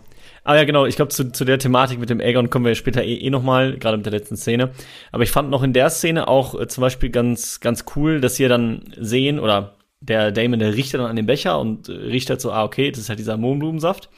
[0.44, 3.05] Aber ja, genau, ich glaube, zu, zu der Thematik mit dem Aegon kommen wir später
[3.05, 4.70] eh, eh nochmal, gerade mit der letzten Szene.
[5.12, 8.38] Aber ich fand noch in der Szene auch äh, zum Beispiel ganz, ganz cool, dass
[8.38, 12.31] wir dann sehen, oder der Damon, der riecht dann an den Becher und äh, riecht
[12.31, 14.09] halt so, ah, okay, das ist halt dieser Mohnblumensaft.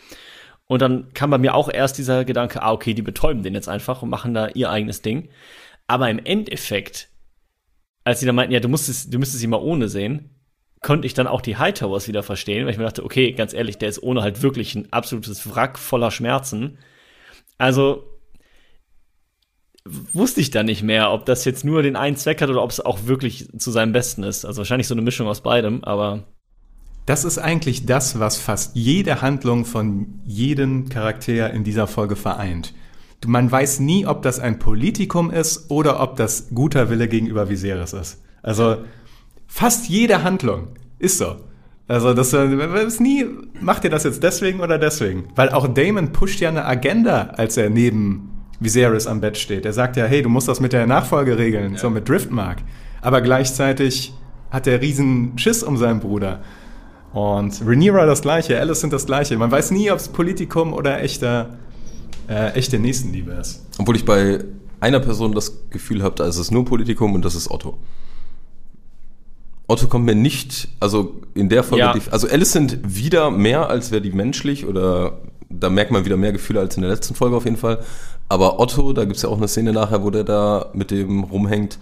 [0.66, 3.68] Und dann kam bei mir auch erst dieser Gedanke, ah, okay, die betäuben den jetzt
[3.68, 5.28] einfach und machen da ihr eigenes Ding.
[5.86, 7.10] Aber im Endeffekt,
[8.04, 10.30] als sie dann meinten, ja, du musstest, du müsstest sie mal ohne sehen,
[10.82, 13.78] konnte ich dann auch die Hightowers wieder verstehen, weil ich mir dachte, okay, ganz ehrlich,
[13.78, 16.78] der ist ohne halt wirklich ein absolutes Wrack voller Schmerzen.
[17.56, 18.04] Also
[19.84, 22.70] wusste ich dann nicht mehr, ob das jetzt nur den einen Zweck hat oder ob
[22.70, 24.44] es auch wirklich zu seinem Besten ist.
[24.44, 26.24] Also wahrscheinlich so eine Mischung aus beidem, aber.
[27.06, 32.74] Das ist eigentlich das, was fast jede Handlung von jedem Charakter in dieser Folge vereint.
[33.24, 37.92] Man weiß nie, ob das ein Politikum ist oder ob das guter Wille gegenüber Viserys
[37.92, 38.22] ist.
[38.42, 38.78] Also
[39.54, 41.36] Fast jede Handlung ist so.
[41.86, 43.26] Also das ist nie,
[43.60, 45.24] macht ihr das jetzt deswegen oder deswegen?
[45.36, 49.66] Weil auch Damon pusht ja eine Agenda, als er neben Viserys am Bett steht.
[49.66, 51.78] Er sagt ja, hey, du musst das mit der Nachfolge regeln, ja.
[51.78, 52.62] so mit Driftmark.
[53.02, 54.14] Aber gleichzeitig
[54.50, 56.40] hat er riesen Schiss um seinen Bruder.
[57.12, 59.36] Und Rhaenyra das gleiche, Alice sind das gleiche.
[59.36, 61.58] Man weiß nie, ob es Politikum oder echter,
[62.26, 63.66] äh, echte Nächstenliebe ist.
[63.76, 64.42] Obwohl ich bei
[64.80, 67.76] einer Person das Gefühl habe, da ist es nur Politikum und das ist Otto.
[69.72, 71.94] Otto kommt mir nicht, also in der Folge, Ja.
[72.10, 76.60] also Alicent wieder mehr, als wäre die menschlich oder da merkt man wieder mehr Gefühle
[76.60, 77.82] als in der letzten Folge auf jeden Fall.
[78.28, 81.24] Aber Otto, da gibt es ja auch eine Szene nachher, wo der da mit dem
[81.24, 81.78] rumhängt.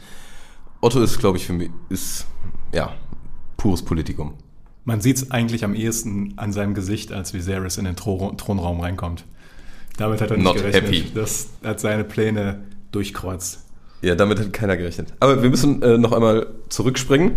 [0.81, 2.27] Otto ist, glaube ich, für mich, ist,
[2.73, 2.93] ja,
[3.57, 4.35] pures Politikum.
[4.85, 8.81] Man sieht es eigentlich am ehesten an seinem Gesicht, als Viserys in den Thro Thronraum
[8.81, 9.25] reinkommt.
[9.99, 10.85] Damit hat er nicht Not gerechnet.
[10.85, 11.05] happy.
[11.15, 12.61] Das hat seine Pläne
[12.93, 13.65] durchkreuzt.
[14.03, 15.13] Ja, damit hat keiner gerechnet.
[15.21, 17.33] Aber wir müssen äh, noch einmal zurückspringen,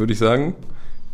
[0.00, 0.54] würde ich sagen,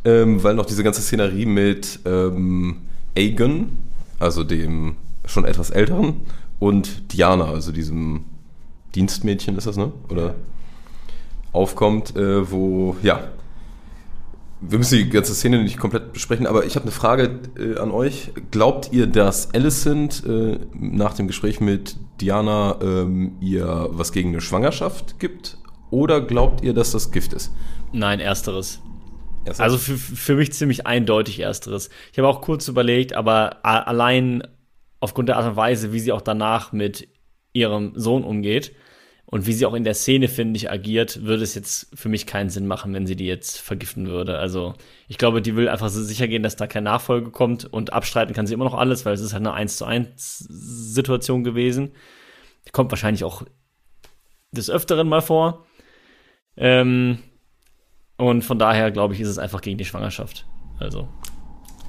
[0.05, 2.79] ähm, weil noch diese ganze Szenerie mit ähm,
[3.16, 3.70] Aegon,
[4.18, 4.96] also dem
[5.27, 6.22] schon etwas älteren,
[6.59, 8.25] und Diana, also diesem
[8.94, 9.92] Dienstmädchen ist das, ne?
[10.09, 10.37] Oder
[11.53, 13.29] aufkommt, äh, wo, ja,
[14.61, 17.90] wir müssen die ganze Szene nicht komplett besprechen, aber ich habe eine Frage äh, an
[17.90, 18.33] euch.
[18.51, 24.40] Glaubt ihr, dass Alicent äh, nach dem Gespräch mit Diana ähm, ihr was gegen eine
[24.40, 25.59] Schwangerschaft gibt?
[25.90, 27.53] Oder glaubt ihr, dass das Gift ist?
[27.92, 28.83] Nein, ersteres.
[29.44, 31.88] Erst- Also für, für mich ziemlich eindeutig ersteres.
[32.12, 34.42] Ich habe auch kurz überlegt, aber allein
[35.01, 37.09] aufgrund der Art und Weise, wie sie auch danach mit
[37.53, 38.75] ihrem Sohn umgeht
[39.25, 42.27] und wie sie auch in der Szene, finde ich, agiert, würde es jetzt für mich
[42.27, 44.38] keinen Sinn machen, wenn sie die jetzt vergiften würde.
[44.38, 44.75] Also
[45.09, 48.35] ich glaube, die will einfach so sicher gehen, dass da keine Nachfolge kommt und abstreiten
[48.35, 51.92] kann sie immer noch alles, weil es ist halt eine 1 zu 1 Situation gewesen.
[52.72, 53.42] Kommt wahrscheinlich auch
[54.51, 55.66] des Öfteren mal vor.
[56.57, 57.18] Ähm,
[58.16, 60.46] und von daher, glaube ich, ist es einfach gegen die Schwangerschaft.
[60.79, 61.09] Also,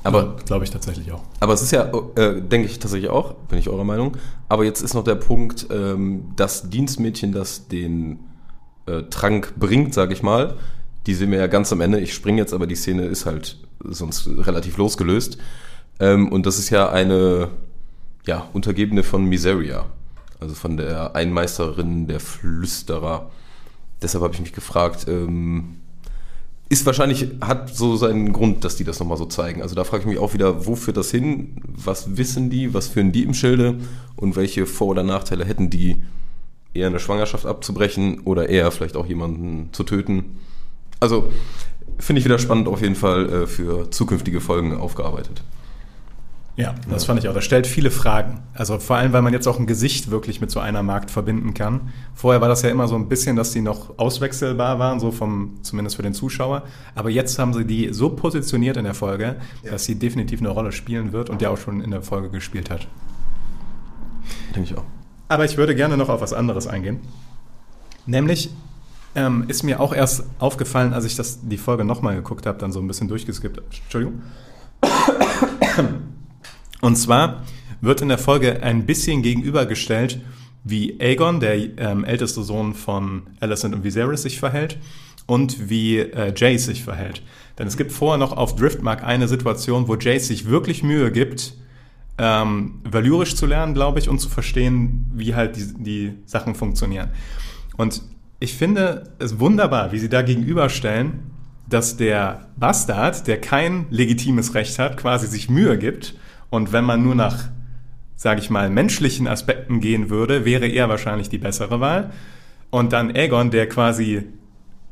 [0.04, 1.24] aber, Glaube ich tatsächlich auch.
[1.42, 4.16] aber es ist ja, äh, denke ich tatsächlich auch, bin ich eurer Meinung.
[4.48, 8.20] Aber jetzt ist noch der Punkt, ähm, das Dienstmädchen, das den
[8.86, 10.56] äh, Trank bringt, sage ich mal,
[11.08, 12.00] die sehen wir ja ganz am Ende.
[12.00, 15.38] Ich springe jetzt, aber die Szene ist halt sonst relativ losgelöst.
[16.00, 17.50] Ähm, und das ist ja eine
[18.26, 19.88] ja, Untergebene von Miseria,
[20.40, 23.30] also von der Einmeisterin der Flüsterer.
[24.02, 25.82] Deshalb habe ich mich gefragt, ähm,
[26.70, 29.62] ist wahrscheinlich, hat so seinen Grund, dass die das nochmal so zeigen.
[29.62, 31.56] Also da frage ich mich auch wieder, wo führt das hin?
[31.64, 32.74] Was wissen die?
[32.74, 33.76] Was führen die im Schilde?
[34.16, 36.04] Und welche Vor- oder Nachteile hätten die,
[36.74, 40.38] eher eine Schwangerschaft abzubrechen oder eher vielleicht auch jemanden zu töten?
[41.00, 41.32] Also
[42.00, 45.42] finde ich wieder spannend auf jeden Fall äh, für zukünftige Folgen aufgearbeitet.
[46.58, 47.36] Ja, das fand ich auch.
[47.36, 48.40] Das stellt viele Fragen.
[48.56, 51.54] Also vor allem, weil man jetzt auch ein Gesicht wirklich mit so einer Markt verbinden
[51.54, 51.94] kann.
[52.16, 55.60] Vorher war das ja immer so ein bisschen, dass die noch auswechselbar waren, so vom,
[55.62, 56.64] zumindest für den Zuschauer.
[56.96, 59.36] Aber jetzt haben sie die so positioniert in der Folge,
[59.70, 62.72] dass sie definitiv eine Rolle spielen wird und ja auch schon in der Folge gespielt
[62.72, 62.88] hat.
[64.56, 64.84] Denke ich auch.
[65.28, 67.02] Aber ich würde gerne noch auf was anderes eingehen.
[68.08, 68.50] Nämlich
[69.14, 72.72] ähm, ist mir auch erst aufgefallen, als ich das, die Folge nochmal geguckt habe, dann
[72.72, 73.62] so ein bisschen durchgeskippt.
[73.84, 74.24] Entschuldigung.
[76.88, 77.44] Und zwar
[77.82, 80.22] wird in der Folge ein bisschen gegenübergestellt,
[80.64, 84.78] wie Aegon, der ähm, älteste Sohn von Alicent und Viserys, sich verhält
[85.26, 87.24] und wie äh, Jace sich verhält.
[87.60, 91.56] Denn es gibt vorher noch auf Driftmark eine Situation, wo Jace sich wirklich Mühe gibt,
[92.18, 97.10] ähm, valyrisch zu lernen, glaube ich, und zu verstehen, wie halt die, die Sachen funktionieren.
[97.76, 98.02] Und
[98.40, 101.20] ich finde es wunderbar, wie sie da gegenüberstellen,
[101.70, 106.16] dass der Bastard, der kein legitimes Recht hat, quasi sich Mühe gibt.
[106.50, 107.50] Und wenn man nur nach,
[108.16, 112.12] sage ich mal, menschlichen Aspekten gehen würde, wäre er wahrscheinlich die bessere Wahl.
[112.70, 114.24] Und dann Aegon, der quasi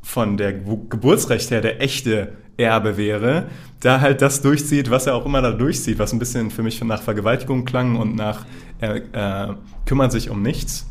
[0.01, 3.47] von der Ge- Geburtsrecht her der echte Erbe wäre,
[3.81, 6.81] da halt das durchzieht, was er auch immer da durchzieht, was ein bisschen für mich
[6.83, 8.45] nach Vergewaltigung klang und nach
[8.79, 9.53] er äh,
[9.85, 10.87] kümmert sich um nichts.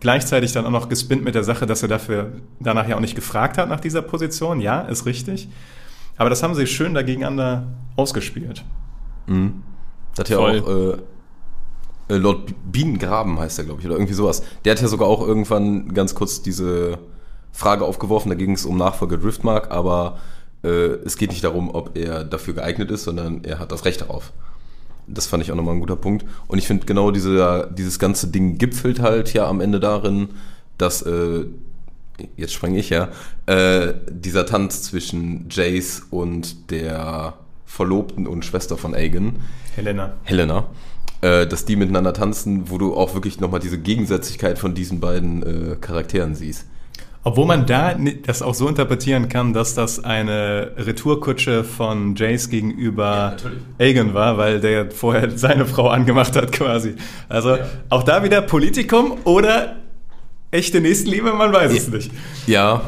[0.00, 3.14] Gleichzeitig dann auch noch gespinnt mit der Sache, dass er dafür danach ja auch nicht
[3.14, 4.60] gefragt hat nach dieser Position.
[4.60, 5.48] Ja, ist richtig.
[6.16, 8.64] Aber das haben sie schön dagegeneinander ausgespielt.
[9.26, 9.62] Mhm.
[10.20, 10.60] Das hat ja Voll.
[10.60, 14.42] auch äh, äh, Lord Bienengraben heißt er, glaube ich, oder irgendwie sowas.
[14.64, 16.98] Der hat ja sogar auch irgendwann ganz kurz diese
[17.52, 20.18] Frage aufgeworfen, da ging es um Nachfolger Driftmark, aber
[20.62, 20.68] äh,
[21.06, 24.32] es geht nicht darum, ob er dafür geeignet ist, sondern er hat das Recht darauf.
[25.06, 26.26] Das fand ich auch nochmal ein guter Punkt.
[26.46, 30.28] Und ich finde genau diese, dieses ganze Ding gipfelt halt ja am Ende darin,
[30.76, 31.46] dass, äh,
[32.36, 33.08] jetzt spreng ich ja,
[33.46, 37.38] äh, dieser Tanz zwischen Jace und der
[37.70, 39.36] Verlobten und Schwester von Aegon,
[39.76, 40.14] Helena.
[40.24, 40.66] Helena,
[41.20, 45.42] äh, dass die miteinander tanzen, wo du auch wirklich nochmal diese Gegensätzlichkeit von diesen beiden
[45.42, 46.66] äh, Charakteren siehst.
[47.22, 47.94] Obwohl man da
[48.26, 53.62] das auch so interpretieren kann, dass das eine Retourkutsche von Jace gegenüber natürlich.
[53.78, 56.96] Aegon war, weil der vorher seine Frau angemacht hat quasi.
[57.28, 57.56] Also
[57.88, 59.76] auch da wieder Politikum oder
[60.50, 62.10] echte Nächstenliebe, man weiß es nicht.
[62.48, 62.82] Ja,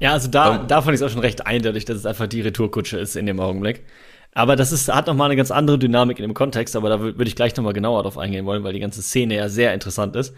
[0.00, 0.66] Ja, also da, Ähm.
[0.68, 3.26] da fand ich es auch schon recht eindeutig, dass es einfach die Retourkutsche ist in
[3.26, 3.84] dem Augenblick.
[4.32, 7.24] Aber das ist, hat nochmal eine ganz andere Dynamik in dem Kontext, aber da würde
[7.24, 10.34] ich gleich nochmal genauer drauf eingehen wollen, weil die ganze Szene ja sehr interessant ist.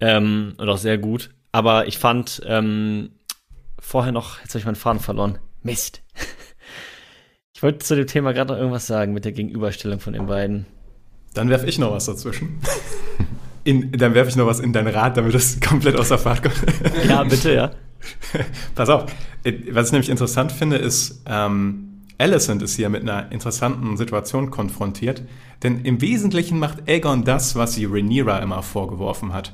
[0.00, 1.30] Ähm, und auch sehr gut.
[1.52, 3.12] Aber ich fand ähm,
[3.78, 5.38] vorher noch, jetzt habe ich meinen Faden verloren.
[5.62, 6.02] Mist.
[7.56, 10.66] Ich wollte zu dem Thema gerade noch irgendwas sagen mit der Gegenüberstellung von den beiden.
[11.34, 12.58] Dann werfe ich noch was dazwischen.
[13.62, 16.42] In, dann werfe ich noch was in dein Rad, damit das komplett aus der Fahrt
[16.42, 16.56] kommt.
[17.08, 17.70] Ja, bitte, ja.
[18.74, 19.06] Pass auf.
[19.70, 25.22] Was ich nämlich interessant finde, ist, ähm, Alicent ist hier mit einer interessanten Situation konfrontiert,
[25.62, 29.52] denn im Wesentlichen macht Aegon das, was sie Rhaenyra immer vorgeworfen hat.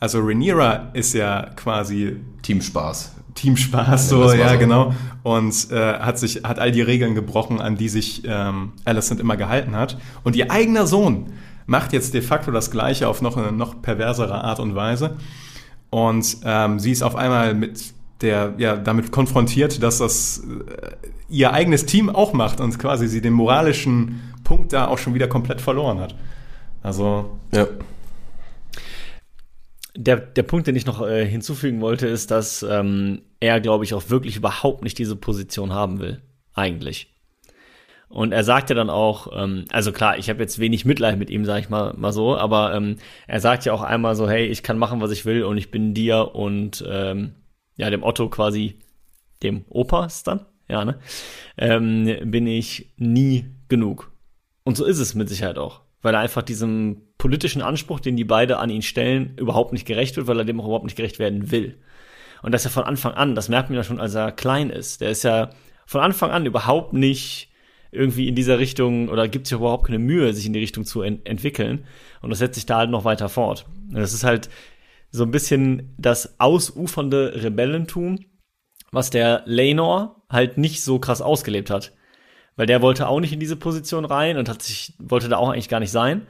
[0.00, 3.14] Also Rhaenyra ist ja quasi Teamspaß.
[3.34, 4.58] Teamspaß, so, ja, ja so.
[4.58, 4.94] genau.
[5.22, 9.36] Und äh, hat sich, hat all die Regeln gebrochen, an die sich ähm, Alicent immer
[9.36, 9.98] gehalten hat.
[10.24, 11.32] Und ihr eigener Sohn
[11.66, 15.16] macht jetzt de facto das Gleiche auf noch eine noch perversere Art und Weise.
[15.92, 20.96] Und ähm, sie ist auf einmal mit der ja damit konfrontiert, dass das äh,
[21.28, 25.28] ihr eigenes Team auch macht und quasi sie den moralischen Punkt da auch schon wieder
[25.28, 26.14] komplett verloren hat.
[26.82, 27.66] Also ja.
[29.94, 33.92] Der, der Punkt, den ich noch äh, hinzufügen wollte, ist, dass ähm, er, glaube ich,
[33.92, 36.22] auch wirklich überhaupt nicht diese Position haben will.
[36.54, 37.11] Eigentlich.
[38.12, 41.30] Und er sagt ja dann auch, ähm, also klar, ich habe jetzt wenig Mitleid mit
[41.30, 42.96] ihm, sage ich mal, mal so, aber ähm,
[43.26, 45.70] er sagt ja auch einmal so, hey, ich kann machen, was ich will und ich
[45.70, 47.36] bin dir und ähm,
[47.76, 48.78] ja, dem Otto quasi,
[49.42, 50.98] dem Opa ist dann, ja, ne,
[51.56, 54.12] ähm, bin ich nie genug.
[54.62, 58.24] Und so ist es mit Sicherheit auch, weil er einfach diesem politischen Anspruch, den die
[58.24, 61.18] beide an ihn stellen, überhaupt nicht gerecht wird, weil er dem auch überhaupt nicht gerecht
[61.18, 61.78] werden will.
[62.42, 65.00] Und das ja von Anfang an, das merkt man ja schon, als er klein ist.
[65.00, 65.48] Der ist ja
[65.86, 67.51] von Anfang an überhaupt nicht
[67.92, 71.02] irgendwie in dieser Richtung oder gibt sich überhaupt keine Mühe, sich in die Richtung zu
[71.02, 71.84] ent entwickeln.
[72.22, 73.66] Und das setzt sich da halt noch weiter fort.
[73.90, 74.48] Das ist halt
[75.10, 78.18] so ein bisschen das ausufernde Rebellentum,
[78.90, 81.92] was der Lenor halt nicht so krass ausgelebt hat.
[82.56, 85.50] Weil der wollte auch nicht in diese Position rein und hat sich, wollte da auch
[85.50, 86.26] eigentlich gar nicht sein.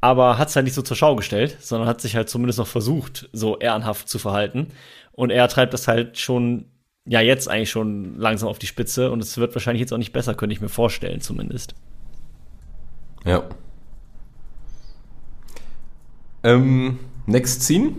[0.00, 2.66] Aber hat es halt nicht so zur Schau gestellt, sondern hat sich halt zumindest noch
[2.66, 4.68] versucht, so ehrenhaft zu verhalten.
[5.12, 6.66] Und er treibt das halt schon,
[7.08, 10.12] ja, jetzt eigentlich schon langsam auf die Spitze und es wird wahrscheinlich jetzt auch nicht
[10.12, 11.74] besser, könnte ich mir vorstellen, zumindest.
[13.24, 13.44] Ja.
[16.42, 17.92] Ähm, Next Scene?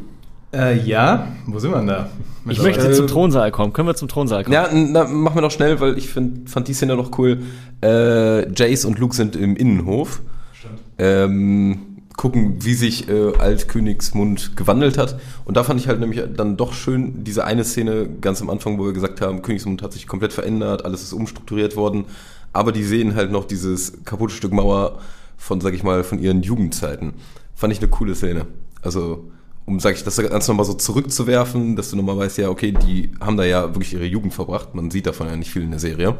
[0.53, 2.09] Äh, ja, wo sind wir denn da?
[2.47, 3.73] Ich möchte äh, zum Thronsaal kommen.
[3.73, 4.53] Können wir zum Thronsaal kommen?
[4.53, 7.43] Ja, na, machen wir noch schnell, weil ich find, fand die Szene noch cool.
[7.83, 10.21] Äh, Jace und Luke sind im Innenhof.
[10.53, 10.79] Stimmt.
[10.97, 11.88] Ähm,
[12.19, 15.17] gucken, wie sich äh, Altkönigsmund gewandelt hat.
[15.45, 18.77] Und da fand ich halt nämlich dann doch schön diese eine Szene ganz am Anfang,
[18.77, 22.03] wo wir gesagt haben, Königsmund hat sich komplett verändert, alles ist umstrukturiert worden.
[22.51, 24.99] Aber die sehen halt noch dieses kaputte Stück Mauer
[25.37, 27.13] von, sag ich mal, von ihren Jugendzeiten.
[27.55, 28.47] Fand ich eine coole Szene.
[28.81, 29.31] Also,
[29.63, 33.13] um, sag ich, das Ganze nochmal so zurückzuwerfen, dass du nochmal weißt, ja, okay, die
[33.21, 34.75] haben da ja wirklich ihre Jugend verbracht.
[34.75, 36.17] Man sieht davon ja nicht viel in der Serie.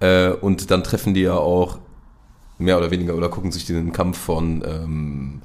[0.00, 1.78] Äh, und dann treffen die ja auch
[2.60, 5.42] mehr oder weniger oder gucken sich den Kampf von ähm,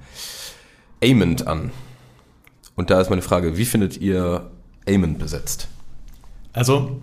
[1.04, 1.72] Amond an.
[2.76, 4.50] Und da ist meine Frage, wie findet ihr
[4.88, 5.68] Amond besetzt?
[6.54, 7.02] Also,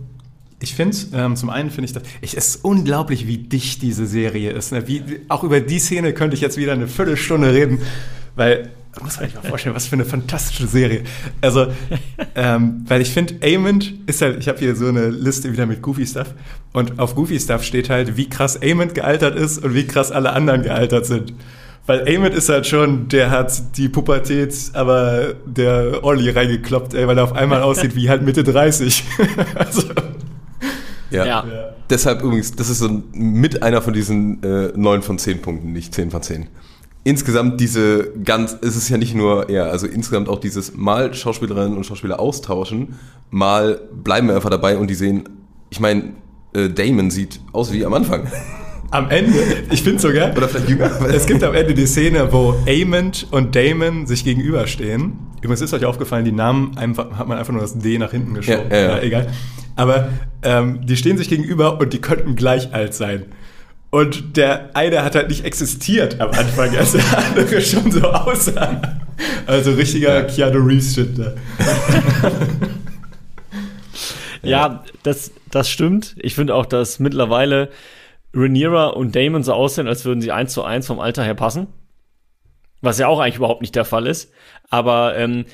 [0.60, 4.52] ich finde, ähm, zum einen finde ich das, es ist unglaublich, wie dicht diese Serie
[4.52, 4.72] ist.
[4.72, 4.86] Ne?
[4.86, 7.80] Wie, auch über die Szene könnte ich jetzt wieder eine Viertelstunde reden,
[8.36, 8.70] weil
[9.00, 11.04] muss man sich mal vorstellen, was für eine fantastische Serie.
[11.40, 11.68] Also,
[12.34, 15.80] ähm, weil ich finde, Amond ist halt, ich habe hier so eine Liste wieder mit
[15.80, 16.34] Goofy Stuff
[16.72, 20.32] und auf Goofy Stuff steht halt, wie krass Amond gealtert ist und wie krass alle
[20.32, 21.32] anderen gealtert sind.
[21.86, 27.16] Weil Amond ist halt schon, der hat die Pubertät, aber der Olli reingekloppt, ey, weil
[27.16, 29.04] er auf einmal aussieht wie halt Mitte 30.
[29.54, 29.84] also,
[31.10, 31.24] ja.
[31.24, 31.44] ja.
[31.88, 35.94] Deshalb übrigens, das ist so mit einer von diesen äh, 9 von 10 Punkten, nicht
[35.94, 36.48] 10 von 10
[37.04, 41.76] insgesamt diese ganz, es ist ja nicht nur, ja, also insgesamt auch dieses mal Schauspielerinnen
[41.76, 42.94] und Schauspieler austauschen,
[43.30, 45.28] mal bleiben wir einfach dabei und die sehen,
[45.70, 46.12] ich meine,
[46.54, 48.26] äh, Damon sieht aus wie am Anfang.
[48.90, 49.38] Am Ende,
[49.70, 50.90] ich finde sogar, oder vielleicht jünger.
[51.08, 55.14] Es gibt am Ende die Szene, wo Amond und Damon sich gegenüberstehen.
[55.40, 58.34] Übrigens ist euch aufgefallen, die Namen einfach, hat man einfach nur das D nach hinten
[58.34, 58.70] geschoben.
[58.70, 59.00] Ja, ja, ja.
[59.00, 59.28] egal.
[59.76, 60.10] Aber
[60.42, 63.24] ähm, die stehen sich gegenüber und die könnten gleich alt sein.
[63.94, 68.80] Und der eine hat halt nicht existiert am Anfang, als der andere schon so aussah.
[69.46, 71.34] Also richtiger Keanu Reeves-Shit da.
[74.42, 76.16] ja, das, das stimmt.
[76.18, 77.68] Ich finde auch, dass mittlerweile
[78.34, 81.66] Rhaenyra und Damon so aussehen, als würden sie eins zu eins vom Alter her passen.
[82.80, 84.32] Was ja auch eigentlich überhaupt nicht der Fall ist.
[84.70, 85.44] Aber ähm,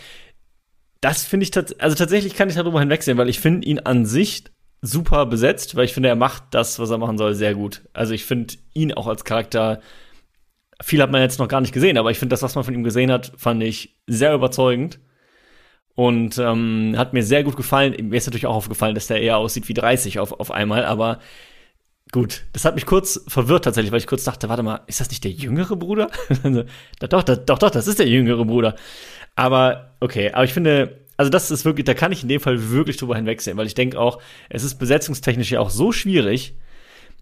[1.01, 4.07] das finde ich tatsächlich, also tatsächlich kann ich darüber hinwegsehen, weil ich finde ihn an
[4.07, 4.45] sich
[4.81, 7.83] super besetzt, weil ich finde, er macht das, was er machen soll, sehr gut.
[7.93, 9.81] Also ich finde ihn auch als Charakter,
[10.81, 12.75] viel hat man jetzt noch gar nicht gesehen, aber ich finde das, was man von
[12.75, 15.01] ihm gesehen hat, fand ich sehr überzeugend.
[15.95, 18.09] Und ähm, hat mir sehr gut gefallen.
[18.09, 21.19] Mir ist natürlich auch aufgefallen, dass der eher aussieht wie 30 auf, auf einmal, aber
[22.13, 25.11] gut, das hat mich kurz verwirrt tatsächlich, weil ich kurz dachte, warte mal, ist das
[25.11, 26.09] nicht der jüngere Bruder?
[27.01, 28.77] doch, doch, doch, doch, das ist der jüngere Bruder.
[29.35, 32.71] Aber okay, aber ich finde, also das ist wirklich, da kann ich in dem Fall
[32.71, 36.55] wirklich drüber hinwegsehen, weil ich denke auch, es ist besetzungstechnisch ja auch so schwierig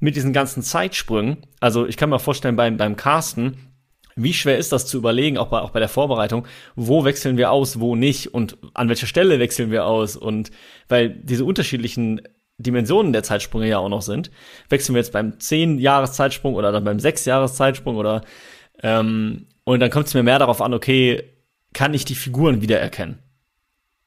[0.01, 1.39] mit diesen ganzen Zeitsprüngen.
[1.61, 3.73] Also ich kann mir vorstellen, beim, beim Casten,
[4.15, 7.51] wie schwer ist das zu überlegen, auch bei, auch bei der Vorbereitung, wo wechseln wir
[7.51, 10.51] aus, wo nicht und an welcher Stelle wechseln wir aus und
[10.89, 12.21] weil diese unterschiedlichen
[12.59, 14.31] Dimensionen der Zeitsprünge ja auch noch sind.
[14.69, 18.23] Wechseln wir jetzt beim 10-Jahres-Zeitsprung oder dann beim 6-Jahres-Zeitsprung oder
[18.83, 21.23] ähm, und dann kommt es mir mehr darauf an, okay,
[21.73, 23.26] kann ich die Figuren wiedererkennen?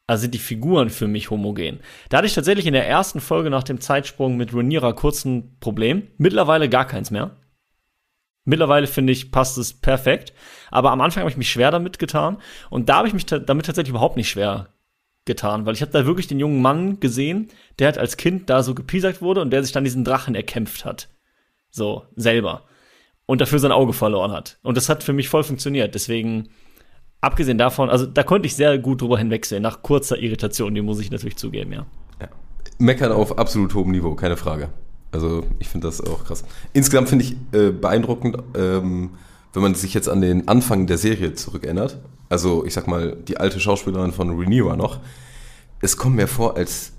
[0.09, 1.81] Also sind die Figuren für mich homogen.
[2.09, 5.55] Da hatte ich tatsächlich in der ersten Folge nach dem Zeitsprung mit Rhaenyra kurz ein
[5.59, 6.07] Problem.
[6.17, 7.37] Mittlerweile gar keins mehr.
[8.43, 10.33] Mittlerweile finde ich, passt es perfekt.
[10.71, 12.39] Aber am Anfang habe ich mich schwer damit getan.
[12.71, 14.69] Und da habe ich mich damit tatsächlich überhaupt nicht schwer
[15.25, 18.63] getan, weil ich habe da wirklich den jungen Mann gesehen, der halt als Kind da
[18.63, 21.09] so gepiesackt wurde und der sich dann diesen Drachen erkämpft hat.
[21.69, 22.63] So, selber.
[23.27, 24.57] Und dafür sein Auge verloren hat.
[24.63, 25.93] Und das hat für mich voll funktioniert.
[25.93, 26.49] Deswegen,
[27.21, 30.99] abgesehen davon, also da konnte ich sehr gut drüber hinwegsehen, nach kurzer Irritation, die muss
[30.99, 31.85] ich natürlich zugeben, ja.
[32.21, 32.27] ja.
[32.77, 34.69] Meckern auf absolut hohem Niveau, keine Frage.
[35.11, 36.43] Also ich finde das auch krass.
[36.73, 39.11] Insgesamt finde ich äh, beeindruckend, ähm,
[39.53, 41.97] wenn man sich jetzt an den Anfang der Serie zurückerinnert.
[42.29, 44.99] Also ich sag mal, die alte Schauspielerin von Rhaenyra noch.
[45.81, 46.91] Es kommt mir vor, als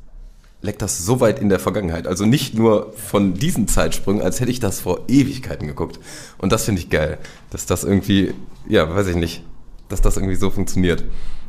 [0.62, 2.08] leckt das so weit in der Vergangenheit.
[2.08, 6.00] Also nicht nur von diesen Zeitsprüngen, als hätte ich das vor Ewigkeiten geguckt.
[6.38, 7.18] Und das finde ich geil,
[7.50, 8.34] dass das irgendwie,
[8.68, 9.44] ja, weiß ich nicht,
[9.90, 11.04] dass das irgendwie so funktioniert.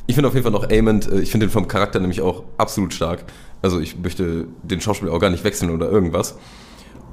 [0.08, 2.44] Ich finde auf jeden Fall noch Amond, äh, ich finde den vom Charakter nämlich auch
[2.58, 3.24] absolut stark.
[3.62, 6.36] Also ich möchte den Schauspieler auch gar nicht wechseln oder irgendwas.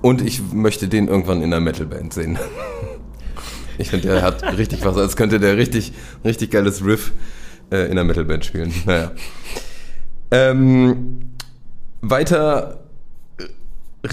[0.03, 2.39] Und ich möchte den irgendwann in einer Metalband sehen.
[3.81, 5.93] Ich finde, der hat richtig was, als könnte der richtig,
[6.24, 7.12] richtig geiles Riff
[7.70, 8.74] äh, in einer Metalband spielen.
[8.87, 9.12] Naja.
[10.33, 11.31] Ähm,
[12.01, 12.81] weiter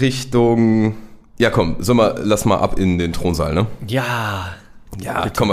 [0.00, 0.94] Richtung.
[1.38, 3.66] Ja, komm, sag mal, lass mal ab in den Thronsaal, ne?
[3.88, 4.54] Ja.
[5.00, 5.50] Ja, komm,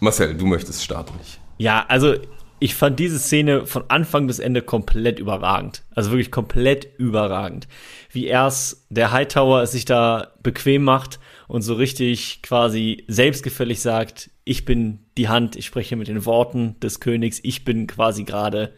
[0.00, 1.14] Marcel, du möchtest starten.
[1.58, 2.16] Ja, also
[2.58, 5.82] ich fand diese Szene von Anfang bis Ende komplett überragend.
[5.94, 7.68] Also wirklich komplett überragend.
[8.12, 14.30] Wie erst der Hightower es sich da bequem macht und so richtig quasi selbstgefällig sagt,
[14.44, 18.74] ich bin die Hand, ich spreche mit den Worten des Königs, ich bin quasi gerade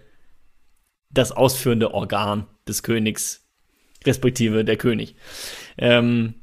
[1.11, 3.49] das ausführende Organ des Königs,
[4.07, 5.17] respektive der König.
[5.77, 6.35] Ähm,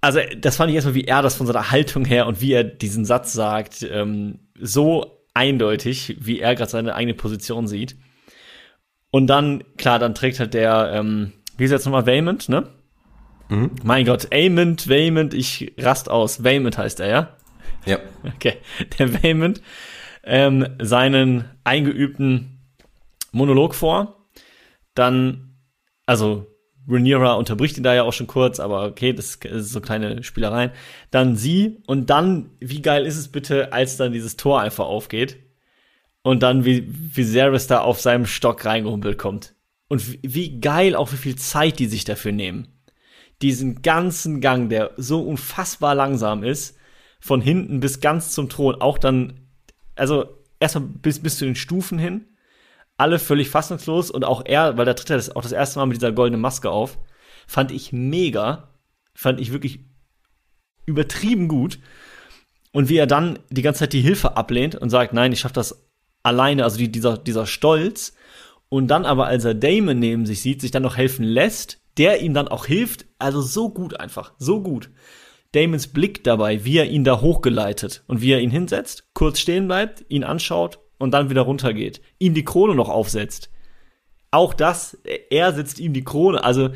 [0.00, 2.64] also das fand ich erstmal, wie er das von seiner Haltung her und wie er
[2.64, 7.96] diesen Satz sagt, ähm, so eindeutig, wie er gerade seine eigene Position sieht.
[9.10, 12.68] Und dann, klar, dann trägt halt der, ähm, wie ist jetzt nochmal, Vaymond, ne?
[13.48, 13.70] Mhm.
[13.82, 16.44] Mein Gott, Aymond, Vaymond, ich rast aus.
[16.44, 17.36] Vaymond heißt er, ja?
[17.86, 17.98] Ja.
[18.36, 18.56] Okay,
[18.98, 19.62] der Vaymond,
[20.24, 22.60] ähm, seinen eingeübten
[23.32, 24.28] Monolog vor.
[24.94, 25.54] Dann,
[26.04, 26.46] also
[26.88, 30.70] Rhaenyra unterbricht ihn da ja auch schon kurz, aber okay, das ist so kleine Spielereien.
[31.10, 35.36] Dann sie und dann, wie geil ist es bitte, als dann dieses Tor einfach aufgeht
[36.22, 39.54] und dann wie Viserys da auf seinem Stock reingehumpelt kommt.
[39.88, 42.68] Und wie, geil auch wie viel Zeit die sich dafür nehmen.
[43.40, 46.76] Diesen ganzen Gang, der so unfassbar langsam ist,
[47.20, 49.40] von hinten bis ganz zum Thron, auch dann,
[49.94, 50.26] also
[50.60, 52.26] erstmal bis, bis zu den Stufen hin,
[52.98, 55.86] alle völlig fassungslos und auch er, weil da tritt er das auch das erste Mal
[55.86, 56.98] mit dieser goldenen Maske auf,
[57.46, 58.74] fand ich mega,
[59.14, 59.80] fand ich wirklich
[60.84, 61.78] übertrieben gut.
[62.72, 65.52] Und wie er dann die ganze Zeit die Hilfe ablehnt und sagt, nein, ich schaff
[65.52, 65.88] das
[66.22, 68.14] alleine, also die, dieser, dieser Stolz.
[68.68, 72.20] Und dann aber, als er Damon neben sich sieht, sich dann noch helfen lässt, der
[72.20, 74.90] ihm dann auch hilft, also so gut einfach, so gut.
[75.52, 79.66] Damons Blick dabei, wie er ihn da hochgeleitet und wie er ihn hinsetzt, kurz stehen
[79.66, 83.50] bleibt, ihn anschaut und dann wieder runtergeht, ihm die Krone noch aufsetzt.
[84.30, 84.98] Auch das,
[85.30, 86.70] er setzt ihm die Krone, also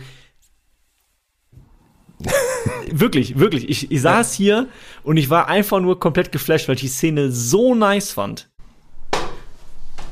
[2.91, 3.69] wirklich, wirklich.
[3.69, 4.69] Ich, ich saß hier
[5.03, 8.49] und ich war einfach nur komplett geflasht, weil ich die Szene so nice fand.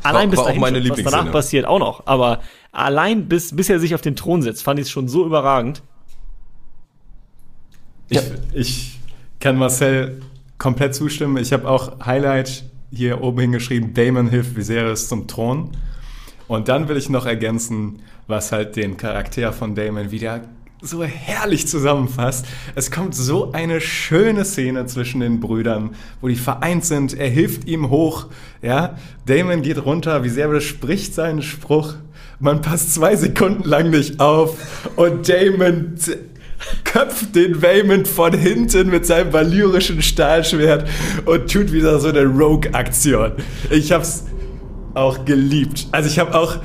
[0.02, 2.06] Allein war, bis war dahin, auch meine was danach passiert, auch noch.
[2.06, 2.40] Aber
[2.72, 5.82] allein bis, bis er sich auf den Thron setzt, fand ich es schon so überragend.
[8.08, 8.20] Ich,
[8.52, 8.98] ich
[9.38, 10.20] kann Marcel
[10.58, 11.36] komplett zustimmen.
[11.36, 15.70] Ich habe auch Highlight hier oben hingeschrieben, Damon hilft Viserys zum Thron.
[16.48, 20.42] Und dann will ich noch ergänzen, was halt den Charakter von Damon wieder
[20.82, 22.46] so herrlich zusammenfasst.
[22.74, 27.12] Es kommt so eine schöne Szene zwischen den Brüdern, wo die vereint sind.
[27.12, 28.28] Er hilft ihm hoch.
[28.62, 30.24] Ja, Damon geht runter.
[30.24, 31.94] Viserys spricht seinen Spruch.
[32.38, 34.56] Man passt zwei Sekunden lang nicht auf
[34.96, 35.94] und Damon
[36.84, 40.88] köpft den Waymond von hinten mit seinem valyrischen Stahlschwert
[41.24, 43.32] und tut wieder so eine Rogue-Aktion.
[43.70, 44.24] Ich hab's
[44.94, 45.86] auch geliebt.
[45.92, 46.56] Also ich habe auch,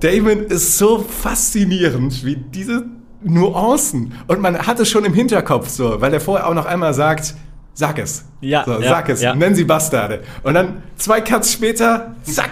[0.00, 2.86] Damon ist so faszinierend, wie diese
[3.22, 4.12] Nuancen.
[4.26, 7.34] Und man hat es schon im Hinterkopf so, weil er vorher auch noch einmal sagt,
[7.72, 8.24] sag es.
[8.40, 9.34] Ja, so, ja, sag es, ja.
[9.34, 10.22] nennen sie Bastarde.
[10.42, 12.50] Und dann zwei Cuts später, zack,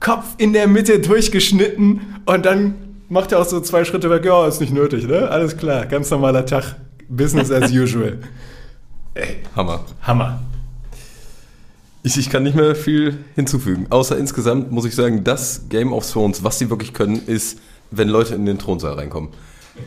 [0.00, 2.74] Kopf in der Mitte durchgeschnitten und dann
[3.08, 4.24] macht er auch so zwei Schritte weg.
[4.24, 5.28] Ja, ist nicht nötig, ne?
[5.28, 6.76] Alles klar, ganz normaler Tag.
[7.08, 8.18] Business as usual.
[9.56, 9.84] Hammer.
[10.02, 10.40] Hammer.
[12.02, 13.86] Ich, ich kann nicht mehr viel hinzufügen.
[13.90, 17.58] Außer insgesamt muss ich sagen, das Game of Thrones, was sie wirklich können, ist,
[17.90, 19.30] wenn Leute in den Thronsaal reinkommen.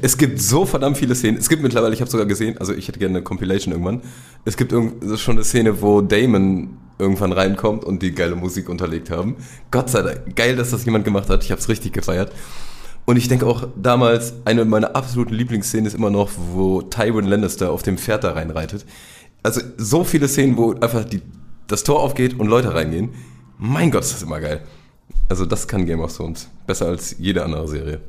[0.01, 1.37] Es gibt so verdammt viele Szenen.
[1.37, 4.01] Es gibt mittlerweile, ich habe sogar gesehen, also ich hätte gerne eine Compilation irgendwann.
[4.45, 9.35] Es gibt schon eine Szene, wo Damon irgendwann reinkommt und die geile Musik unterlegt haben.
[9.71, 11.43] Gott sei Dank, geil, dass das jemand gemacht hat.
[11.43, 12.31] Ich habe es richtig gefeiert.
[13.09, 17.71] Und ich denke auch damals, eine meiner absoluten Lieblingsszenen ist immer noch, wo Tywin Lannister
[17.71, 18.85] auf dem Pferd da reinreitet.
[19.43, 21.21] Also so viele Szenen, wo einfach die,
[21.67, 23.11] das Tor aufgeht und Leute reingehen.
[23.57, 24.61] Mein Gott, ist das immer geil.
[25.29, 26.49] Also das kann Game of Thrones.
[26.65, 28.01] Besser als jede andere Serie.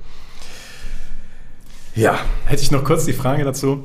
[1.94, 3.84] Ja, Hätte ich noch kurz die Frage dazu,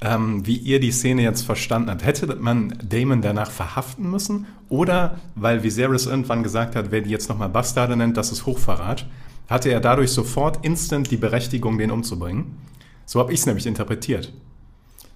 [0.00, 2.04] ähm, wie ihr die Szene jetzt verstanden habt.
[2.04, 4.46] Hätte man Damon danach verhaften müssen?
[4.68, 9.06] Oder, weil Viserys irgendwann gesagt hat, wer die jetzt nochmal Bastarde nennt, das ist Hochverrat,
[9.50, 12.56] hatte er dadurch sofort instant die Berechtigung, den umzubringen?
[13.04, 14.32] So habe ich es nämlich interpretiert.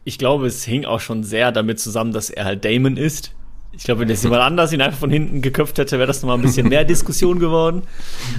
[0.02, 3.32] Ich glaube, es hing auch schon sehr damit zusammen, dass er halt Damon ist.
[3.72, 6.38] Ich glaube, wenn jetzt jemand anders ihn einfach von hinten geköpft hätte, wäre das nochmal
[6.38, 7.82] ein bisschen mehr Diskussion geworden.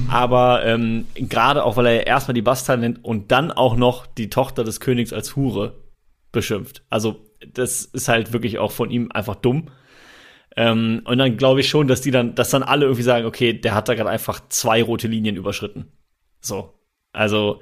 [0.09, 4.29] Aber ähm, gerade auch, weil er erstmal die Bastard nennt und dann auch noch die
[4.29, 5.75] Tochter des Königs als Hure
[6.31, 6.83] beschimpft.
[6.89, 9.69] Also, das ist halt wirklich auch von ihm einfach dumm.
[10.55, 13.53] Ähm, und dann glaube ich schon, dass die dann, dass dann alle irgendwie sagen, okay,
[13.53, 15.91] der hat da gerade einfach zwei rote Linien überschritten.
[16.39, 16.73] So.
[17.11, 17.61] Also,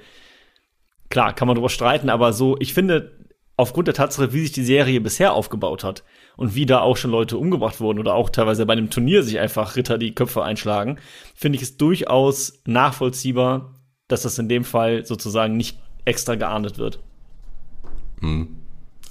[1.10, 3.18] klar, kann man drüber streiten, aber so, ich finde,
[3.58, 6.04] aufgrund der Tatsache, wie sich die Serie bisher aufgebaut hat
[6.38, 9.40] und wie da auch schon Leute umgebracht wurden oder auch teilweise bei einem Turnier sich
[9.40, 10.98] einfach Ritter die Köpfe einschlagen,
[11.36, 13.76] finde ich es durchaus nachvollziehbar,
[14.08, 17.00] dass das in dem Fall sozusagen nicht extra geahndet wird.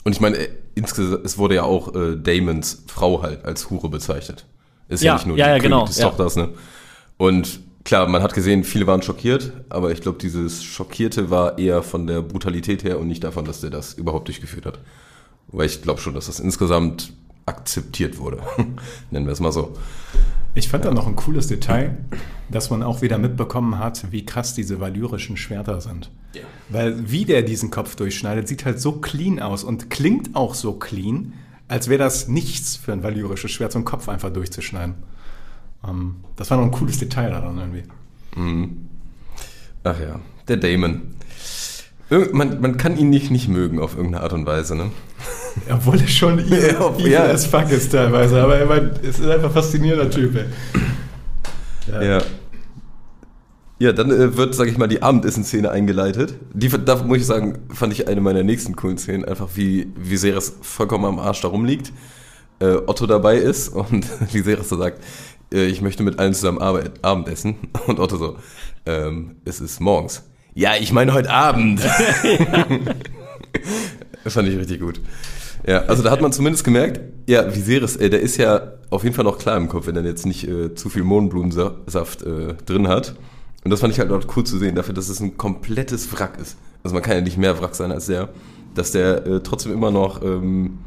[0.05, 3.89] Und ich meine, äh, insgesamt, es wurde ja auch äh, Damons Frau halt als Hure
[3.89, 4.47] bezeichnet.
[4.89, 6.09] Ist ja, Ja, nicht nur ja, die ja, genau, des ja.
[6.09, 6.51] Tochters, ne?
[7.17, 11.83] Und klar, man hat gesehen, viele waren schockiert, aber ich glaube, dieses Schockierte war eher
[11.83, 14.79] von der Brutalität her und nicht davon, dass der das überhaupt durchgeführt hat.
[15.49, 17.13] Weil ich glaube schon, dass das insgesamt
[17.47, 18.39] akzeptiert wurde.
[19.11, 19.77] Nennen wir es mal so.
[20.55, 21.97] Ich fand dann noch ein cooles Detail,
[22.51, 26.11] dass man auch wieder mitbekommen hat, wie krass diese valyrischen Schwerter sind.
[26.69, 30.75] Weil wie der diesen Kopf durchschneidet, sieht halt so clean aus und klingt auch so
[30.75, 31.33] clean,
[31.69, 34.95] als wäre das nichts für ein valyrisches Schwert, so einen Kopf einfach durchzuschneiden.
[35.89, 37.85] Ähm, das war noch ein cooles Detail daran irgendwie.
[39.85, 41.15] Ach ja, der Damon.
[42.33, 44.91] Man, man kann ihn nicht, nicht mögen auf irgendeine Art und Weise, ne?
[45.71, 47.25] Obwohl er schon evil, Ja, evil ja.
[47.25, 50.37] as fuck ist teilweise, aber er ist einfach ein faszinierender Typ.
[50.37, 52.09] Ey.
[52.09, 52.23] Ja.
[53.79, 56.35] Ja, dann äh, wird, sag ich mal, die Abendessenszene eingeleitet.
[56.53, 59.25] Die, da muss ich sagen, fand ich eine meiner nächsten coolen Szenen.
[59.25, 61.93] Einfach wie Viserys vollkommen am Arsch da rumliegt,
[62.61, 65.03] äh, Otto dabei ist und Viserys so sagt,
[65.53, 67.57] äh, ich möchte mit allen zusammen Arbeit, Abendessen.
[67.89, 68.37] Und Otto so,
[68.87, 70.23] ähm, es ist morgens.
[70.55, 71.81] Ja, ich meine heute Abend.
[74.25, 75.01] das fand ich richtig gut.
[75.67, 79.15] Ja, also da hat man zumindest gemerkt, ja, Viserys, äh, der ist ja auf jeden
[79.15, 82.89] Fall noch klar im Kopf, wenn er jetzt nicht äh, zu viel Mohnblumensaft äh, drin
[82.89, 83.15] hat.
[83.65, 86.39] Und das fand ich halt auch cool zu sehen, dafür, dass es ein komplettes Wrack
[86.41, 86.57] ist.
[86.83, 88.31] Also man kann ja nicht mehr Wrack sein als der,
[88.75, 90.79] dass der äh, trotzdem immer noch, ähm,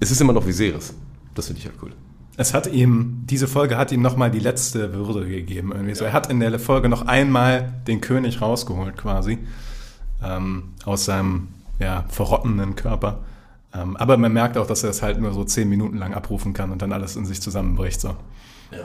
[0.00, 0.94] es ist immer noch Viserys.
[1.34, 1.92] Das finde ich halt cool.
[2.36, 5.72] Es hat ihm, diese Folge hat ihm nochmal die letzte Würde gegeben.
[5.72, 6.04] Irgendwie so.
[6.04, 9.38] Er hat in der Folge noch einmal den König rausgeholt, quasi,
[10.22, 13.20] ähm, aus seinem ja, verrottenden Körper.
[13.74, 16.52] Ähm, aber man merkt auch, dass er es halt nur so zehn Minuten lang abrufen
[16.52, 18.00] kann und dann alles in sich zusammenbricht.
[18.00, 18.16] So.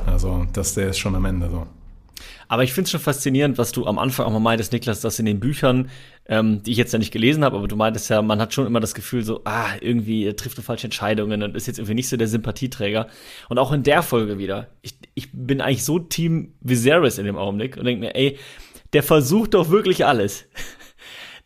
[0.05, 1.67] Also, dass der ist schon am Ende so.
[2.47, 5.19] Aber ich finde es schon faszinierend, was du am Anfang auch mal meintest, Niklas, dass
[5.19, 5.89] in den Büchern,
[6.27, 8.67] ähm, die ich jetzt ja nicht gelesen habe, aber du meintest ja, man hat schon
[8.67, 12.09] immer das Gefühl so, ah, irgendwie trifft er falsche Entscheidungen und ist jetzt irgendwie nicht
[12.09, 13.07] so der Sympathieträger.
[13.49, 14.67] Und auch in der Folge wieder.
[14.81, 18.37] Ich, ich bin eigentlich so Team Viserys in dem Augenblick und denke mir, ey,
[18.93, 20.45] der versucht doch wirklich alles.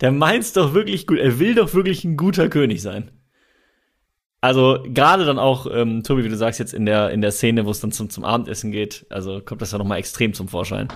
[0.02, 1.20] Der meint's doch wirklich gut.
[1.20, 3.12] Er will doch wirklich ein guter König sein.
[4.42, 7.68] Also gerade dann auch, ähm, Tobi, wie du sagst, jetzt in der, in der Szene,
[7.68, 10.88] wo es dann zum, zum Abendessen geht, also kommt das ja nochmal extrem zum Vorschein.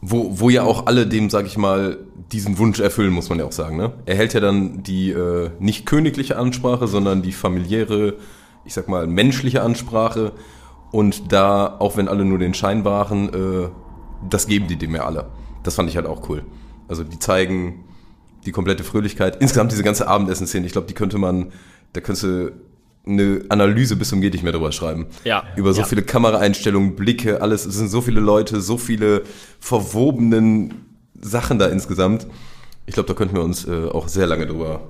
[0.00, 1.98] Wo, wo ja auch alle dem, sag ich mal,
[2.32, 3.76] diesen Wunsch erfüllen, muss man ja auch sagen.
[3.76, 3.92] Ne?
[4.04, 8.14] Er hält ja dann die äh, nicht königliche Ansprache, sondern die familiäre,
[8.64, 10.32] ich sag mal, menschliche Ansprache.
[10.90, 13.68] Und da, auch wenn alle nur den Schein wahren, äh,
[14.28, 15.26] das geben die dem ja alle.
[15.62, 16.42] Das fand ich halt auch cool.
[16.88, 17.84] Also die zeigen
[18.44, 19.36] die komplette Fröhlichkeit.
[19.40, 21.52] Insgesamt diese ganze Abendessen-Szene, ich glaube, die könnte man,
[21.92, 22.52] da könntest du
[23.08, 25.06] eine Analyse bis zum geht nicht mehr drüber schreiben.
[25.24, 25.44] Ja.
[25.54, 25.86] Über so Ja.
[25.86, 27.64] viele Kameraeinstellungen, Blicke, alles.
[27.64, 29.22] Es sind so viele Leute, so viele
[29.60, 30.74] verwobenen
[31.26, 32.26] Sachen da insgesamt.
[32.86, 34.80] Ich glaube, da könnten wir uns äh, auch sehr lange drüber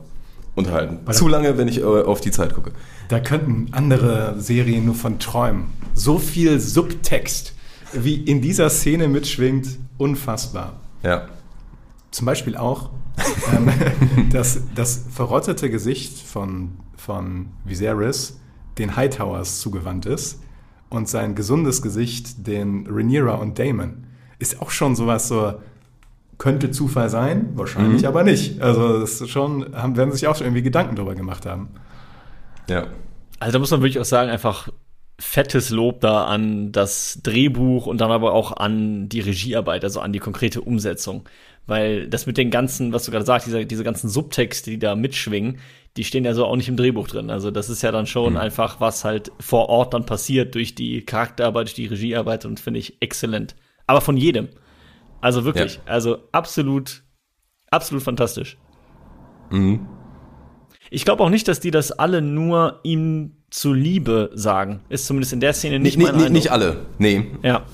[0.54, 0.98] unterhalten.
[1.04, 2.72] Weil Zu lange, wenn ich äh, auf die Zeit gucke.
[3.08, 5.66] Da könnten andere Serien nur von träumen.
[5.94, 7.54] So viel Subtext,
[7.92, 10.74] wie in dieser Szene mitschwingt, unfassbar.
[11.02, 11.28] Ja.
[12.10, 12.90] Zum Beispiel auch
[13.56, 13.70] ähm,
[14.30, 18.38] das, das verrottete Gesicht von, von Viserys
[18.78, 20.40] den Hightowers zugewandt ist
[20.90, 24.04] und sein gesundes Gesicht den Rhaenyra und Damon
[24.38, 25.54] ist auch schon sowas so
[26.38, 28.08] könnte Zufall sein, wahrscheinlich mhm.
[28.08, 28.60] aber nicht.
[28.60, 31.68] Also das ist schon haben werden sich auch schon irgendwie Gedanken darüber gemacht haben.
[32.68, 32.86] Ja.
[33.38, 34.68] Also da muss man wirklich auch sagen, einfach
[35.18, 40.12] fettes Lob da an das Drehbuch und dann aber auch an die Regiearbeit, also an
[40.12, 41.26] die konkrete Umsetzung.
[41.66, 44.94] Weil das mit den ganzen, was du gerade sagst, diese, diese ganzen Subtexte, die da
[44.94, 45.58] mitschwingen,
[45.96, 47.30] die stehen ja so auch nicht im Drehbuch drin.
[47.30, 48.38] Also das ist ja dann schon mhm.
[48.38, 52.78] einfach, was halt vor Ort dann passiert durch die Charakterarbeit, durch die Regiearbeit und finde
[52.78, 53.56] ich exzellent.
[53.86, 54.48] Aber von jedem.
[55.20, 55.92] Also wirklich, ja.
[55.92, 57.04] also absolut,
[57.70, 58.58] absolut fantastisch.
[59.50, 59.86] Mhm.
[60.90, 64.80] Ich glaube auch nicht, dass die das alle nur ihm zuliebe sagen.
[64.88, 67.26] Ist zumindest in der Szene nicht nee, mein nee, Nicht alle, nee.
[67.42, 67.64] Ja.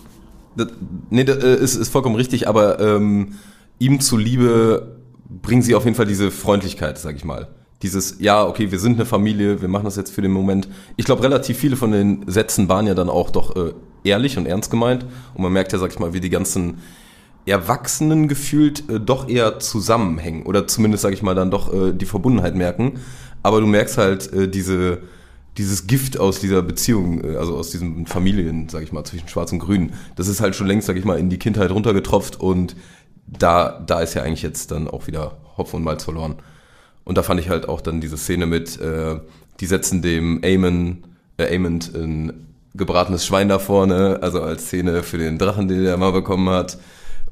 [0.57, 0.69] Das,
[1.11, 3.35] nee, das äh, ist, ist vollkommen richtig, aber ähm,
[3.79, 7.49] ihm zuliebe bringen sie auf jeden Fall diese Freundlichkeit, sag ich mal.
[7.83, 10.69] Dieses, ja, okay, wir sind eine Familie, wir machen das jetzt für den Moment.
[10.97, 13.73] Ich glaube, relativ viele von den Sätzen waren ja dann auch doch äh,
[14.05, 15.05] ehrlich und ernst gemeint.
[15.35, 16.79] Und man merkt ja, sag ich mal, wie die ganzen
[17.47, 20.45] Erwachsenen gefühlt äh, doch eher zusammenhängen.
[20.45, 23.01] Oder zumindest, sag ich mal, dann doch äh, die Verbundenheit merken.
[23.43, 25.03] Aber du merkst halt äh, diese,
[25.59, 29.53] dieses Gift aus dieser Beziehung, äh, also aus diesen Familien, sag ich mal, zwischen Schwarz
[29.53, 29.93] und Grün.
[30.17, 32.77] Das ist halt schon längst, sag ich mal, in die Kindheit runtergetropft und
[33.27, 36.37] da, da ist ja eigentlich jetzt dann auch wieder Hopf und Malz verloren.
[37.05, 39.19] Und da fand ich halt auch dann diese Szene mit, äh,
[39.61, 41.05] die setzen dem Aemon,
[41.37, 45.97] äh, Aemond ein gebratenes Schwein da vorne, also als Szene für den Drachen, den er
[45.97, 46.79] mal bekommen hat.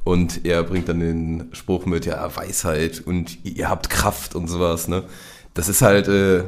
[0.05, 4.89] Und er bringt dann den Spruch mit, ja, Weisheit und ihr habt Kraft und sowas,
[4.89, 5.05] ne?
[5.53, 6.45] Das ist halt, äh,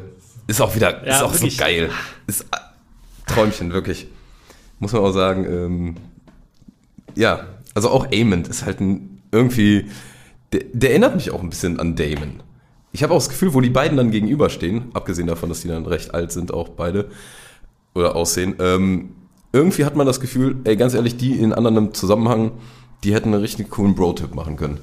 [0.46, 1.56] ist auch wieder, ja, ist auch wirklich.
[1.56, 1.90] so geil.
[2.26, 2.56] Ist äh,
[3.26, 4.06] Träumchen, wirklich.
[4.78, 5.96] Muss man auch sagen, ähm,
[7.14, 9.86] ja, also auch Aemond ist halt ein irgendwie,
[10.52, 12.42] der, der erinnert mich auch ein bisschen an Damon.
[12.92, 15.86] Ich habe auch das Gefühl, wo die beiden dann gegenüberstehen, abgesehen davon, dass die dann
[15.86, 17.08] recht alt sind, auch beide,
[17.94, 19.16] oder aussehen, ähm,
[19.52, 22.52] irgendwie hat man das Gefühl, ey, ganz ehrlich, die in anderen Zusammenhang,
[23.04, 24.78] die hätten einen richtig coolen Bro-Tipp machen können.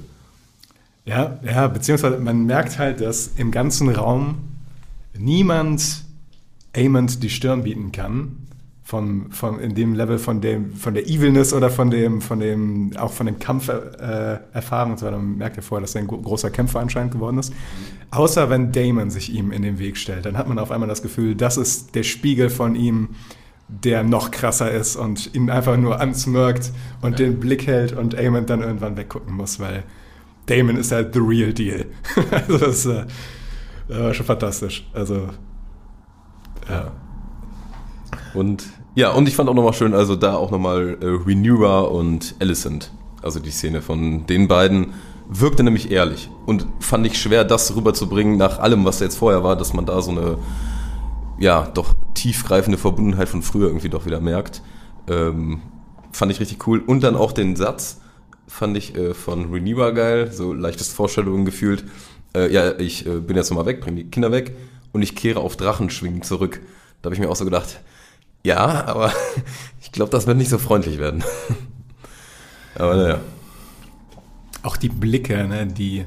[1.04, 4.38] Ja, ja, beziehungsweise man merkt halt, dass im ganzen Raum
[5.18, 6.04] niemand
[6.76, 8.46] Amond die Stirn bieten kann
[8.90, 12.90] vom, vom, in dem Level von dem, von der Evilness oder von dem, von dem,
[12.96, 15.16] auch von dem Kampferfahrung äh, und so weiter.
[15.16, 17.52] Man merkt ja vorher, dass er ein großer Kämpfer anscheinend geworden ist.
[18.10, 21.02] Außer wenn Damon sich ihm in den Weg stellt, dann hat man auf einmal das
[21.02, 23.10] Gefühl, das ist der Spiegel von ihm,
[23.70, 27.26] der noch krasser ist und ihn einfach nur ansmirkt und ja.
[27.26, 29.84] den Blick hält und Amon dann irgendwann weggucken muss, weil
[30.46, 31.86] Damon ist halt the real deal.
[32.30, 33.04] also das, äh,
[33.88, 34.88] das war schon fantastisch.
[34.92, 35.28] Also,
[36.68, 36.90] ja.
[38.34, 38.64] Und
[38.96, 42.90] ja, und ich fand auch nochmal schön, also da auch nochmal äh, Renewer und Alicent,
[43.22, 44.94] also die Szene von den beiden,
[45.28, 46.28] wirkte nämlich ehrlich.
[46.44, 50.02] Und fand ich schwer, das rüberzubringen nach allem, was jetzt vorher war, dass man da
[50.02, 50.38] so eine,
[51.38, 54.62] ja, doch tiefgreifende Verbundenheit von früher irgendwie doch wieder merkt.
[55.08, 55.62] Ähm,
[56.12, 56.80] fand ich richtig cool.
[56.80, 58.00] Und dann auch den Satz,
[58.46, 61.84] fand ich äh, von Renewer geil, so leichtes Vorstellungen gefühlt.
[62.34, 64.54] Äh, ja, ich äh, bin jetzt nochmal weg, bring die Kinder weg
[64.92, 66.60] und ich kehre auf Drachenschwingen zurück.
[67.00, 67.80] Da habe ich mir auch so gedacht,
[68.44, 69.12] ja, aber
[69.80, 71.24] ich glaube, das wird nicht so freundlich werden.
[72.74, 73.20] aber naja.
[74.62, 76.04] Auch die Blicke, ne, die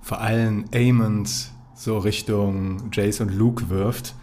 [0.00, 1.28] vor allem Amond
[1.74, 4.14] so Richtung Jace und Luke wirft.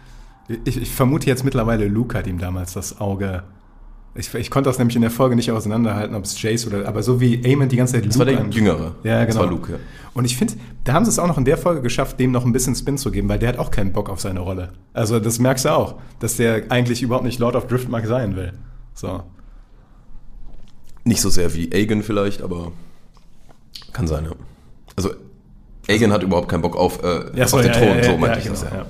[0.64, 3.44] Ich, ich, vermute jetzt mittlerweile, Luke hat ihm damals das Auge
[4.14, 6.86] ich, ich, konnte das nämlich in der Folge nicht auseinanderhalten, ob es Jace oder.
[6.86, 8.08] Aber so wie Eamon die ganze Zeit Luke.
[8.10, 8.94] Das war der Jüngere.
[9.04, 9.26] Ja, genau.
[9.26, 9.78] Das war Luke, ja.
[10.12, 12.44] Und ich finde, da haben sie es auch noch in der Folge geschafft, dem noch
[12.44, 14.72] ein bisschen Spin zu geben, weil der hat auch keinen Bock auf seine Rolle.
[14.92, 18.52] Also, das merkst du auch, dass der eigentlich überhaupt nicht Lord of Driftmark sein will.
[18.92, 19.22] So.
[21.04, 22.72] Nicht so sehr wie Aegon vielleicht, aber
[23.94, 24.32] kann sein, ja.
[24.94, 25.08] Also,
[25.88, 28.18] Aegon also, hat überhaupt keinen Bock auf, äh, ja, auf den ja, Thron, ja, so
[28.18, 28.62] meinte ich das.
[28.62, 28.84] Ja,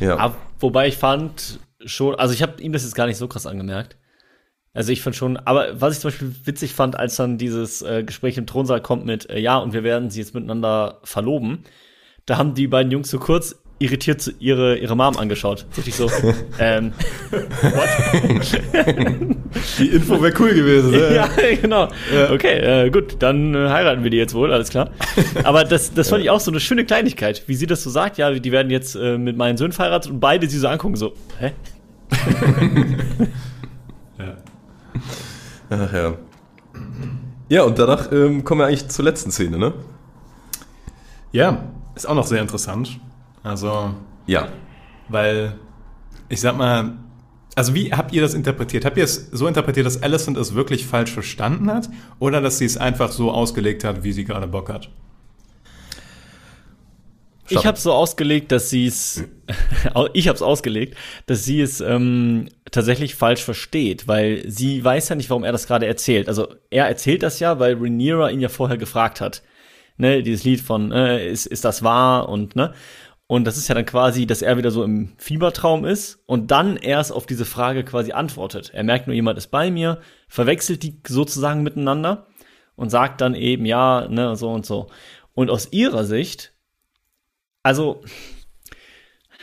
[0.00, 0.16] ja.
[0.16, 0.36] ja.
[0.60, 3.96] wobei ich fand, schon, also ich habe ihm das jetzt gar nicht so krass angemerkt.
[4.74, 8.04] Also ich fand schon, aber was ich zum Beispiel witzig fand, als dann dieses äh,
[8.04, 11.64] Gespräch im Thronsaal kommt mit, äh, ja, und wir werden sie jetzt miteinander verloben,
[12.26, 15.66] da haben die beiden Jungs so kurz irritiert ihre, ihre Mom angeschaut.
[15.72, 16.10] So ich so,
[16.58, 16.92] ähm,
[17.30, 17.88] what?
[19.78, 20.90] Die Info wäre cool gewesen.
[20.90, 21.14] Ne?
[21.14, 21.28] Ja,
[21.60, 21.88] genau.
[22.14, 22.32] Ja.
[22.32, 24.90] Okay, äh, gut, dann äh, heiraten wir die jetzt wohl, alles klar.
[25.44, 26.32] Aber das, das fand ja.
[26.32, 28.96] ich auch so eine schöne Kleinigkeit, wie sie das so sagt, ja, die werden jetzt
[28.96, 31.52] äh, mit meinen Söhnen verheiratet und beide sie so angucken, so, hä?
[34.18, 34.36] ja.
[35.70, 36.14] Ach ja.
[37.50, 39.72] Ja, und danach ähm, kommen wir eigentlich zur letzten Szene, ne?
[41.32, 41.64] Ja,
[41.94, 42.98] ist auch noch sehr interessant.
[43.42, 43.94] Also.
[44.26, 44.48] Ja.
[45.08, 45.58] Weil,
[46.28, 46.98] ich sag mal,
[47.58, 48.84] also wie habt ihr das interpretiert?
[48.84, 51.88] Habt ihr es so interpretiert, dass Alicent es wirklich falsch verstanden hat?
[52.20, 54.90] Oder dass sie es einfach so ausgelegt hat, wie sie gerade Bock hat?
[57.48, 59.24] Ich habe es so ausgelegt, dass sie es,
[60.12, 65.16] ich habe es ausgelegt, dass sie es ähm, tatsächlich falsch versteht, weil sie weiß ja
[65.16, 66.28] nicht, warum er das gerade erzählt.
[66.28, 69.42] Also er erzählt das ja, weil Rhaenyra ihn ja vorher gefragt hat.
[70.00, 72.72] Ne, dieses Lied von äh, ist, ist das wahr und ne
[73.28, 76.76] und das ist ja dann quasi, dass er wieder so im Fiebertraum ist und dann
[76.76, 78.72] erst auf diese Frage quasi antwortet.
[78.74, 82.26] Er merkt nur, jemand ist bei mir, verwechselt die sozusagen miteinander
[82.74, 84.88] und sagt dann eben, ja, ne, so und so.
[85.34, 86.58] Und aus ihrer Sicht
[87.68, 88.02] also,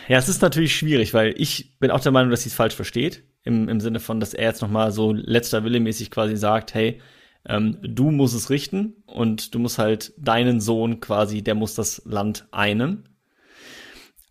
[0.08, 2.76] ja, es ist natürlich schwierig, weil ich bin auch der Meinung, dass sie es falsch
[2.76, 3.24] versteht.
[3.44, 7.02] Im, Im Sinne von, dass er jetzt nochmal so letzter Wille mäßig quasi sagt, hey,
[7.48, 12.02] ähm, du musst es richten und du musst halt deinen Sohn quasi, der muss das
[12.06, 13.08] Land einen.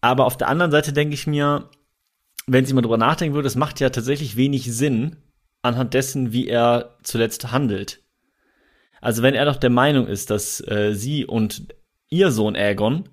[0.04, 1.70] Aber auf der anderen Seite denke ich mir,
[2.46, 5.16] wenn sie mal drüber nachdenken würde, es macht ja tatsächlich wenig Sinn
[5.62, 8.02] anhand dessen, wie er zuletzt handelt.
[9.00, 11.74] Also wenn er doch der Meinung ist, dass äh, sie und
[12.10, 13.08] ihr Sohn Aegon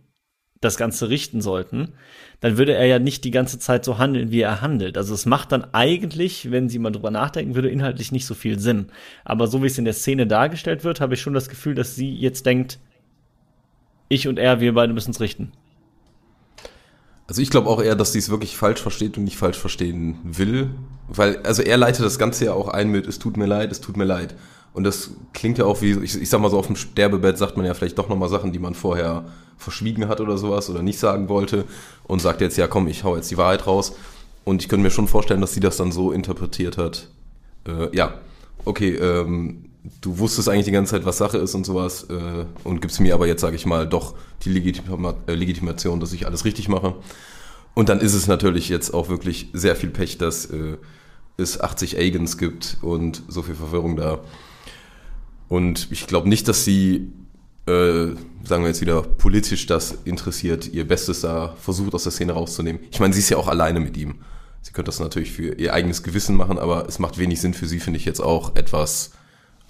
[0.59, 1.93] das Ganze richten sollten,
[2.41, 4.97] dann würde er ja nicht die ganze Zeit so handeln, wie er handelt.
[4.97, 8.59] Also es macht dann eigentlich, wenn sie mal drüber nachdenken würde, inhaltlich nicht so viel
[8.59, 8.87] Sinn.
[9.23, 11.95] Aber so wie es in der Szene dargestellt wird, habe ich schon das Gefühl, dass
[11.95, 12.79] sie jetzt denkt,
[14.09, 15.53] ich und er, wir beide müssen es richten.
[17.31, 20.17] Also ich glaube auch eher, dass sie es wirklich falsch versteht und nicht falsch verstehen
[20.21, 20.71] will.
[21.07, 23.79] Weil, also er leitet das Ganze ja auch ein mit, es tut mir leid, es
[23.79, 24.35] tut mir leid.
[24.73, 27.55] Und das klingt ja auch wie, ich, ich sag mal so, auf dem Sterbebett sagt
[27.55, 29.23] man ja vielleicht doch nochmal Sachen, die man vorher
[29.55, 31.63] verschwiegen hat oder sowas oder nicht sagen wollte
[32.03, 33.93] und sagt jetzt, ja komm, ich hau jetzt die Wahrheit raus.
[34.43, 37.07] Und ich könnte mir schon vorstellen, dass sie das dann so interpretiert hat.
[37.65, 38.15] Äh, ja,
[38.65, 39.69] okay, ähm,
[40.01, 43.13] du wusstest eigentlich die ganze Zeit, was Sache ist und sowas äh, und gibst mir
[43.13, 46.95] aber jetzt, sage ich mal, doch die Legitima äh, Legitimation, dass ich alles richtig mache.
[47.73, 50.77] Und dann ist es natürlich jetzt auch wirklich sehr viel Pech, dass äh,
[51.37, 54.19] es 80 Agents gibt und so viel Verwirrung da.
[55.47, 57.11] Und ich glaube nicht, dass sie,
[57.65, 58.07] äh,
[58.43, 62.81] sagen wir jetzt wieder, politisch das interessiert, ihr Bestes da versucht, aus der Szene rauszunehmen.
[62.91, 64.15] Ich meine, sie ist ja auch alleine mit ihm.
[64.61, 67.65] Sie könnte das natürlich für ihr eigenes Gewissen machen, aber es macht wenig Sinn für
[67.65, 69.11] sie, finde ich jetzt auch etwas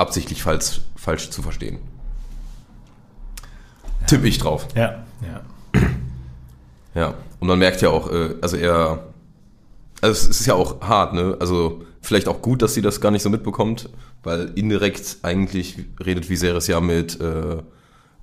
[0.01, 1.79] absichtlich falsch, falsch zu verstehen.
[4.01, 4.07] Ja.
[4.07, 4.67] Tipp ich drauf.
[4.75, 5.79] Ja, ja.
[6.93, 9.05] Ja, und man merkt ja auch, äh, also er,
[10.01, 11.37] also es ist ja auch hart, ne?
[11.39, 13.87] Also vielleicht auch gut, dass sie das gar nicht so mitbekommt,
[14.23, 17.61] weil indirekt eigentlich redet Viserys ja mit äh,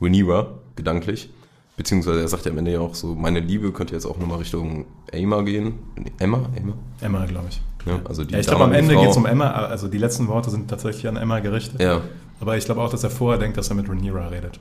[0.03, 1.31] Rhaenyra, gedanklich.
[1.79, 4.39] Beziehungsweise er sagt ja am Ende ja auch so, meine Liebe könnte jetzt auch nochmal
[4.39, 5.75] Richtung Emma gehen.
[6.19, 6.41] Emma?
[6.57, 6.73] Emma?
[7.01, 7.63] Emma, glaube ich.
[7.87, 10.27] Ja, also die ja, ich glaube, am Ende geht es um Emma, also die letzten
[10.27, 11.81] Worte sind tatsächlich an Emma gerichtet.
[11.81, 12.01] Ja.
[12.41, 14.59] Aber ich glaube auch, dass er vorher denkt, dass er mit Rhaenyra redet.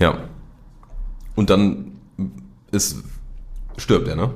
[0.00, 0.18] Ja.
[1.36, 1.92] Und dann
[2.72, 3.04] ist,
[3.76, 4.34] stirbt er, ne?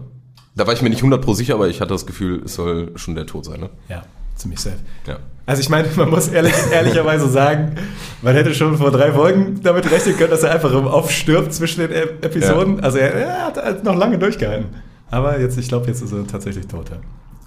[0.54, 2.96] Da war ich mir nicht 100 pro sicher, aber ich hatte das Gefühl, es soll
[2.96, 3.70] schon der Tod sein, ne?
[3.88, 4.04] Ja
[4.36, 4.76] ziemlich safe.
[5.06, 5.18] Ja.
[5.44, 7.74] Also ich meine, man muss ehrlich, ehrlicherweise sagen,
[8.22, 11.52] man hätte schon vor drei Folgen damit rechnen können, dass er einfach im Off stirbt
[11.52, 11.90] zwischen den
[12.22, 12.78] Episoden.
[12.78, 12.82] Ja.
[12.82, 14.68] Also er, er, hat halt noch lange durchgehalten.
[15.10, 16.90] Aber jetzt, ich glaube, jetzt ist er tatsächlich tot.
[16.90, 16.96] Ja.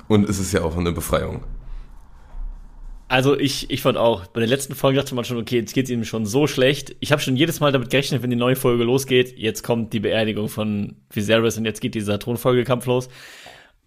[0.08, 1.44] Und es ist ja auch eine Befreiung.
[3.08, 5.86] Also ich, ich fand auch, bei der letzten Folge dachte man schon, okay, jetzt geht
[5.86, 6.96] es ihm schon so schlecht.
[7.00, 10.00] Ich habe schon jedes Mal damit gerechnet, wenn die neue Folge losgeht, jetzt kommt die
[10.00, 13.10] Beerdigung von Viserys und jetzt geht dieser Thronfolgekampf los.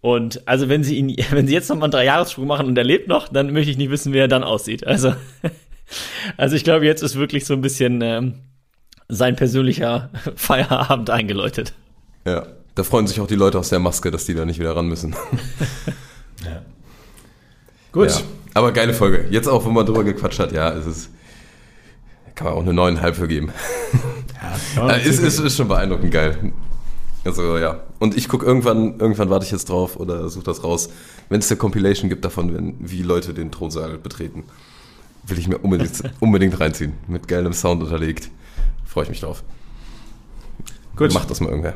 [0.01, 2.83] Und also wenn sie ihn, wenn sie jetzt noch mal einen Dreijahresspruch machen und er
[2.83, 4.85] lebt noch, dann möchte ich nicht wissen, wie er dann aussieht.
[4.85, 5.13] Also,
[6.37, 8.35] also ich glaube, jetzt ist wirklich so ein bisschen ähm,
[9.07, 11.73] sein persönlicher Feierabend eingeläutet.
[12.25, 14.75] Ja, da freuen sich auch die Leute aus der Maske, dass die da nicht wieder
[14.75, 15.15] ran müssen.
[16.45, 16.61] ja.
[17.91, 18.09] Gut.
[18.09, 18.21] Ja,
[18.53, 19.25] aber geile Folge.
[19.31, 21.09] Jetzt auch, wo man drüber gequatscht hat, ja, es ist,
[22.35, 23.51] kann man auch eine neuneinhalb für geben.
[24.75, 26.53] Ja, ist, ist, ist schon beeindruckend geil.
[27.25, 27.81] Also ja.
[27.99, 30.89] Und ich gucke irgendwann, irgendwann warte ich jetzt drauf oder suche das raus,
[31.29, 34.43] wenn es eine Compilation gibt davon, wenn, wie Leute den Thronsaal betreten.
[35.27, 36.93] Will ich mir unbedingt, unbedingt reinziehen.
[37.07, 38.29] Mit geilem Sound unterlegt.
[38.85, 39.43] Freue ich mich drauf.
[40.95, 41.13] Gut.
[41.13, 41.75] Macht das mal irgendwer.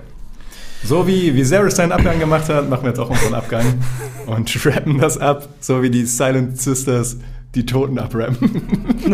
[0.84, 3.66] So wie Viserys seinen Abgang gemacht hat, machen wir jetzt auch unseren Abgang
[4.26, 7.18] und rappen das ab, so wie die Silent Sisters
[7.56, 8.36] die Toten abrappen.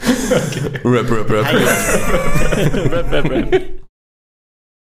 [0.00, 0.80] okay.
[0.84, 1.46] Rap, rap, rap.
[2.92, 3.82] rap, rap, rap.